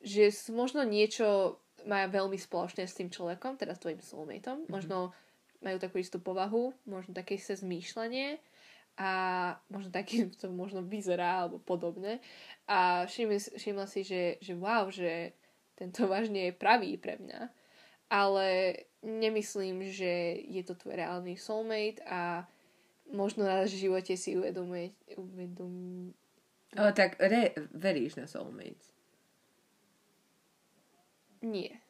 že 0.00 0.32
možno 0.56 0.88
niečo 0.88 1.60
má 1.84 2.08
veľmi 2.08 2.40
spoločné 2.40 2.88
s 2.88 2.96
tým 2.96 3.12
človekom, 3.12 3.60
teda 3.60 3.76
s 3.76 3.82
tvojim 3.84 4.00
soulmateom. 4.00 4.72
Možno 4.72 5.12
majú 5.60 5.76
takú 5.78 6.00
istú 6.00 6.18
povahu, 6.18 6.72
možno 6.88 7.12
také 7.12 7.38
sa 7.38 7.52
zmýšľanie 7.52 8.40
a 8.98 9.12
možno 9.68 9.92
taký 9.92 10.28
to 10.40 10.48
možno 10.48 10.80
vyzerá 10.80 11.46
alebo 11.46 11.60
podobne. 11.60 12.24
A 12.68 13.04
všimla, 13.04 13.36
si- 13.36 13.54
všimla 13.56 13.86
si, 13.86 14.00
že, 14.00 14.40
že 14.40 14.52
wow, 14.56 14.88
že 14.88 15.36
tento 15.76 16.08
vážne 16.08 16.50
je 16.50 16.52
pravý 16.56 16.96
pre 16.96 17.20
mňa. 17.20 17.40
Ale 18.12 18.76
nemyslím, 19.02 19.90
že 19.90 20.38
je 20.46 20.62
to 20.62 20.78
tvoj 20.78 20.94
reálny 20.96 21.34
soulmate 21.34 22.02
a 22.06 22.46
možno 23.10 23.44
raz 23.44 23.68
v 23.74 23.90
živote 23.90 24.14
si 24.14 24.38
uvedomuje, 24.38 24.94
uvedom... 25.18 25.74
ale 26.78 26.90
tak 26.94 27.18
re, 27.18 27.52
veríš 27.74 28.16
na 28.16 28.30
soulmates. 28.30 28.94
Nie. 31.42 31.82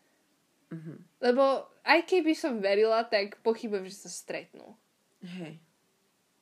Mhm. 0.73 1.05
Lebo 1.21 1.69
aj 1.85 2.09
keby 2.09 2.33
som 2.33 2.65
verila, 2.65 3.05
tak 3.05 3.37
pochybujem, 3.45 3.93
že 3.93 4.09
sa 4.09 4.11
stretnú. 4.11 4.73
Hej. 5.21 5.61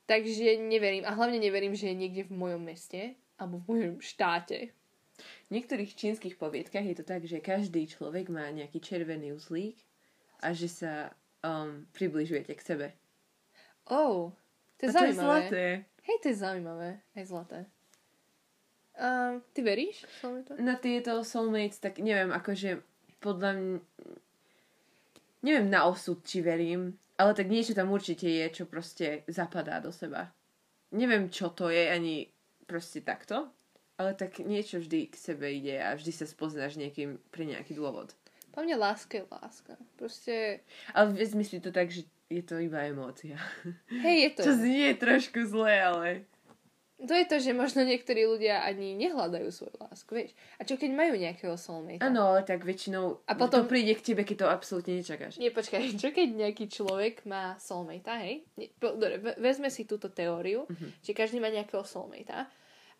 Takže 0.06 0.58
neverím. 0.62 1.02
A 1.06 1.14
hlavne 1.14 1.42
neverím, 1.42 1.74
že 1.74 1.90
je 1.90 1.98
niekde 1.98 2.22
v 2.30 2.34
mojom 2.38 2.62
meste 2.62 3.18
alebo 3.38 3.58
v 3.62 3.66
mojom 3.74 3.94
štáte. 3.98 4.70
V 5.20 5.50
niektorých 5.52 5.98
čínskych 5.98 6.38
poviedkach 6.38 6.86
je 6.86 6.96
to 6.96 7.04
tak, 7.04 7.26
že 7.26 7.42
každý 7.42 7.84
človek 7.90 8.30
má 8.30 8.48
nejaký 8.54 8.78
červený 8.80 9.34
uzlík 9.36 9.76
a 10.40 10.52
že 10.56 10.68
sa 10.68 11.12
um, 11.44 11.84
približujete 11.92 12.52
k 12.56 12.62
sebe. 12.64 12.86
Oh, 13.88 14.32
to 14.80 14.86
je 14.86 14.90
a 14.90 14.92
to 14.92 15.04
je 15.04 15.12
zaujímavé. 15.14 15.40
zlaté. 15.48 15.64
Hej, 16.00 16.16
to 16.22 16.26
je 16.28 16.36
zaujímavé. 16.36 16.90
Aj 17.16 17.24
zlaté. 17.24 17.58
Um, 19.00 19.40
ty 19.56 19.60
veríš? 19.64 20.04
Soulmate? 20.20 20.60
Na 20.60 20.76
tieto 20.76 21.24
soulmates, 21.24 21.80
tak 21.80 22.00
neviem, 22.04 22.32
akože 22.32 22.84
podľa 23.20 23.50
mňa... 23.56 23.78
Neviem 25.40 25.72
na 25.72 25.88
osud, 25.88 26.20
či 26.20 26.44
verím, 26.44 27.00
ale 27.16 27.32
tak 27.32 27.48
niečo 27.48 27.72
tam 27.72 27.88
určite 27.88 28.28
je, 28.28 28.60
čo 28.60 28.64
proste 28.68 29.24
zapadá 29.24 29.80
do 29.80 29.88
seba. 29.88 30.28
Neviem, 30.92 31.32
čo 31.32 31.48
to 31.48 31.72
je, 31.72 31.88
ani 31.88 32.28
proste 32.68 33.00
takto, 33.00 33.48
ale 33.96 34.12
tak 34.12 34.36
niečo 34.44 34.84
vždy 34.84 35.08
k 35.08 35.16
sebe 35.16 35.48
ide 35.48 35.80
a 35.80 35.96
vždy 35.96 36.12
sa 36.12 36.28
spoznáš 36.28 36.76
niekým 36.76 37.16
pre 37.32 37.48
nejaký 37.48 37.72
dôvod. 37.72 38.12
Po 38.50 38.60
mne 38.60 38.76
láska 38.76 39.16
je 39.16 39.24
láska. 39.26 39.74
Proste, 39.94 40.60
Ale 40.90 41.10
vezmi 41.10 41.42
si 41.42 41.58
to 41.58 41.70
tak, 41.70 41.88
že 41.88 42.02
je 42.26 42.40
to 42.40 42.56
iba 42.56 42.84
emócia. 42.84 43.38
hej, 43.88 44.16
je 44.20 44.30
to. 44.32 44.42
Čo 44.46 44.52
znie 44.56 44.94
trošku 44.94 45.42
zle, 45.44 45.70
ale... 45.72 46.08
to 47.00 47.10
je 47.10 47.24
to, 47.24 47.36
že 47.38 47.50
možno 47.52 47.80
niektorí 47.82 48.22
ľudia 48.22 48.60
ani 48.60 48.92
nehľadajú 48.94 49.48
svoju 49.48 49.72
lásku, 49.80 50.10
vieš. 50.12 50.30
A 50.56 50.62
čo 50.62 50.76
keď 50.76 50.90
majú 50.92 51.16
nejakého 51.16 51.56
soulmate? 51.56 51.98
Áno, 52.00 52.28
ale 52.28 52.44
tak 52.44 52.60
väčšinou 52.60 53.24
A 53.24 53.32
potom- 53.34 53.64
to 53.64 53.66
príde 53.66 53.94
k 53.94 54.04
tebe, 54.04 54.20
keď 54.20 54.36
to 54.36 54.48
absolútne 54.48 54.94
nečakáš. 54.94 55.34
Nie, 55.36 55.48
počkaj, 55.48 55.80
čo 55.98 56.10
keď 56.10 56.28
nejaký 56.38 56.68
človek 56.68 57.24
má 57.24 57.56
soulmate, 57.56 58.12
hej? 58.12 58.34
Dobre, 58.76 59.16
ve- 59.16 59.38
vezme 59.38 59.66
si 59.66 59.82
túto 59.82 60.06
teóriu, 60.08 60.68
Mhm. 60.68 61.00
že 61.00 61.12
každý 61.12 61.38
má 61.38 61.48
nejakého 61.48 61.82
soulmate, 61.82 62.46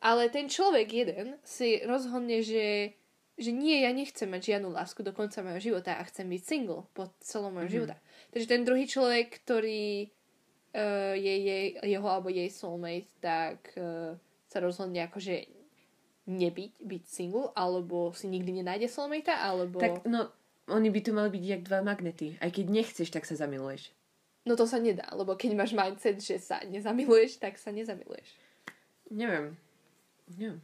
ale 0.00 0.22
ten 0.26 0.48
človek 0.48 0.88
jeden 0.88 1.36
si 1.44 1.84
rozhodne, 1.84 2.40
že, 2.40 2.96
že 3.40 3.50
nie, 3.50 3.80
ja 3.80 3.90
nechcem 3.90 4.28
mať 4.28 4.52
žiadnu 4.54 4.68
lásku 4.70 5.00
do 5.00 5.16
konca 5.16 5.40
mojho 5.40 5.72
života 5.72 5.96
a 5.96 6.04
chcem 6.04 6.28
byť 6.28 6.42
single 6.44 6.84
po 6.92 7.08
celom 7.24 7.56
mojom 7.56 7.66
Mhm. 7.66 7.74
života. 7.74 7.96
Takže 8.30 8.46
ten 8.46 8.62
druhý 8.68 8.84
človek, 8.84 9.40
ktorý 9.40 10.12
uh, 10.76 11.16
je 11.16 11.34
jej, 11.40 11.66
jeho 11.80 12.04
alebo 12.06 12.28
jej 12.28 12.52
soulmate, 12.52 13.08
tak 13.18 13.72
uh, 13.80 14.14
sa 14.46 14.60
rozhodne 14.60 15.00
akože 15.08 15.48
nebyť, 16.28 16.72
byť 16.84 17.02
single, 17.08 17.50
alebo 17.56 18.12
si 18.14 18.28
nikdy 18.28 18.62
nenájde 18.62 18.86
soulmate, 18.86 19.32
alebo... 19.34 19.80
Tak, 19.80 20.06
no, 20.06 20.30
oni 20.70 20.92
by 20.92 21.00
to 21.02 21.10
mali 21.10 21.30
byť 21.32 21.42
jak 21.42 21.62
dva 21.66 21.80
magnety. 21.82 22.38
Aj 22.38 22.52
keď 22.52 22.70
nechceš, 22.70 23.10
tak 23.10 23.26
sa 23.26 23.34
zamiluješ. 23.34 23.90
No 24.46 24.54
to 24.54 24.64
sa 24.64 24.78
nedá, 24.78 25.10
lebo 25.12 25.34
keď 25.34 25.58
máš 25.58 25.74
mindset, 25.74 26.22
že 26.22 26.38
sa 26.38 26.62
nezamiluješ, 26.62 27.42
tak 27.42 27.58
sa 27.58 27.74
nezamiluješ. 27.74 28.30
Neviem. 29.10 29.58
Neviem. 30.38 30.62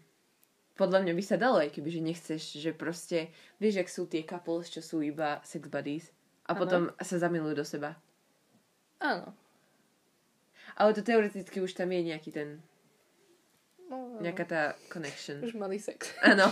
Podľa 0.77 1.09
mňa 1.09 1.13
by 1.17 1.25
sa 1.25 1.41
dalo, 1.41 1.57
aj 1.57 1.73
keby, 1.73 1.89
že 1.89 2.01
nechceš, 2.05 2.43
že 2.61 2.71
proste, 2.77 3.33
vieš, 3.57 3.81
jak 3.81 3.89
sú 3.89 4.05
tie 4.05 4.29
couples, 4.29 4.69
čo 4.69 4.85
sú 4.85 5.01
iba 5.01 5.41
sex 5.41 5.73
buddies 5.73 6.13
a 6.45 6.53
Áno. 6.53 6.61
potom 6.61 6.83
sa 7.01 7.17
zamilujú 7.17 7.57
do 7.57 7.65
seba. 7.65 7.97
Áno. 9.01 9.33
Ale 10.77 10.93
to 10.93 11.01
teoreticky 11.01 11.65
už 11.65 11.73
tam 11.73 11.89
je 11.89 12.01
nejaký 12.13 12.31
ten, 12.31 12.61
No, 13.87 14.19
nejaká 14.19 14.45
tá 14.45 14.63
connection. 14.91 15.39
Už 15.47 15.55
mali 15.55 15.79
sex. 15.79 16.11
Áno. 16.27 16.51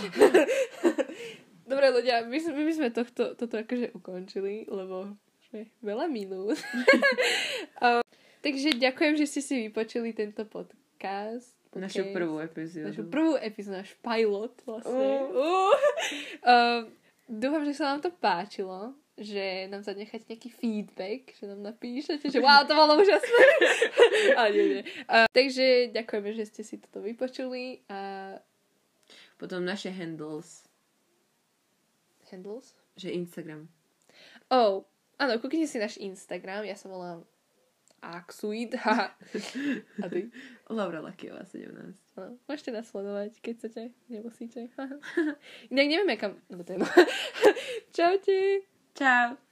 Dobre 1.69 1.91
ľudia, 1.91 2.23
my, 2.23 2.37
my 2.37 2.63
by 2.63 2.73
sme 2.73 2.89
tohto, 2.95 3.35
toto 3.35 3.59
akože 3.59 3.91
ukončili, 3.91 4.69
lebo 4.71 5.11
sme 5.49 5.67
veľa 5.83 6.07
minút. 6.07 6.55
um, 7.83 8.05
takže 8.39 8.79
ďakujem, 8.79 9.19
že 9.19 9.25
ste 9.27 9.41
si 9.43 9.53
vypočuli 9.67 10.15
tento 10.15 10.47
podcast. 10.47 11.54
Našu 11.75 12.07
Podcast. 12.07 12.15
prvú 12.15 12.35
epizódu. 12.39 12.87
Našu 12.87 13.03
prvú 13.11 13.33
epizódu, 13.35 13.75
náš 13.83 13.91
pilot 13.99 14.53
vlastne. 14.63 14.95
Uh. 14.95 15.27
Uh. 15.35 15.75
Um, 16.47 16.81
dúfam, 17.27 17.67
že 17.67 17.75
sa 17.75 17.91
vám 17.91 17.99
to 17.99 18.11
páčilo, 18.15 18.95
že 19.19 19.67
nám 19.67 19.83
zanecháte 19.83 20.23
nejaký 20.27 20.55
feedback, 20.55 21.35
že 21.35 21.51
nám 21.51 21.75
napíšete, 21.75 22.31
že 22.31 22.39
wow, 22.39 22.63
to 22.63 22.75
bolo 22.75 22.95
úžasné. 22.95 23.43
Ale 24.39 24.49
nie, 24.55 24.65
nie. 24.79 24.83
Uh, 25.07 25.27
takže 25.35 25.91
ďakujeme, 25.91 26.29
že 26.31 26.43
ste 26.47 26.61
si 26.63 26.75
toto 26.79 27.03
vypočuli 27.03 27.83
a 27.91 28.31
Potom 29.35 29.67
naše 29.67 29.91
handles, 29.91 30.63
handles. 32.31 32.71
že 32.95 33.11
Instagram. 33.11 33.67
Oh, 34.47 34.87
áno, 35.19 35.35
kúknite 35.43 35.67
si 35.67 35.75
náš 35.75 35.99
Instagram, 35.99 36.63
ja 36.63 36.79
sa 36.79 36.87
volám 36.87 37.27
Axuid. 38.01 38.75
haha. 38.75 39.15
A 40.03 40.09
ty? 40.09 40.31
Laura 40.69 41.01
Lakiová 41.01 41.45
17. 41.45 42.01
No, 42.17 42.37
môžete 42.47 42.71
nás 42.73 42.87
sledovať, 42.89 43.39
keď 43.41 43.53
chcete, 43.59 43.81
nemusíte. 44.09 44.67
Inak 45.71 45.87
neviem, 45.87 46.17
kam... 46.17 46.39
No. 46.49 46.63
Čaute. 47.95 48.65
Čau. 48.95 49.44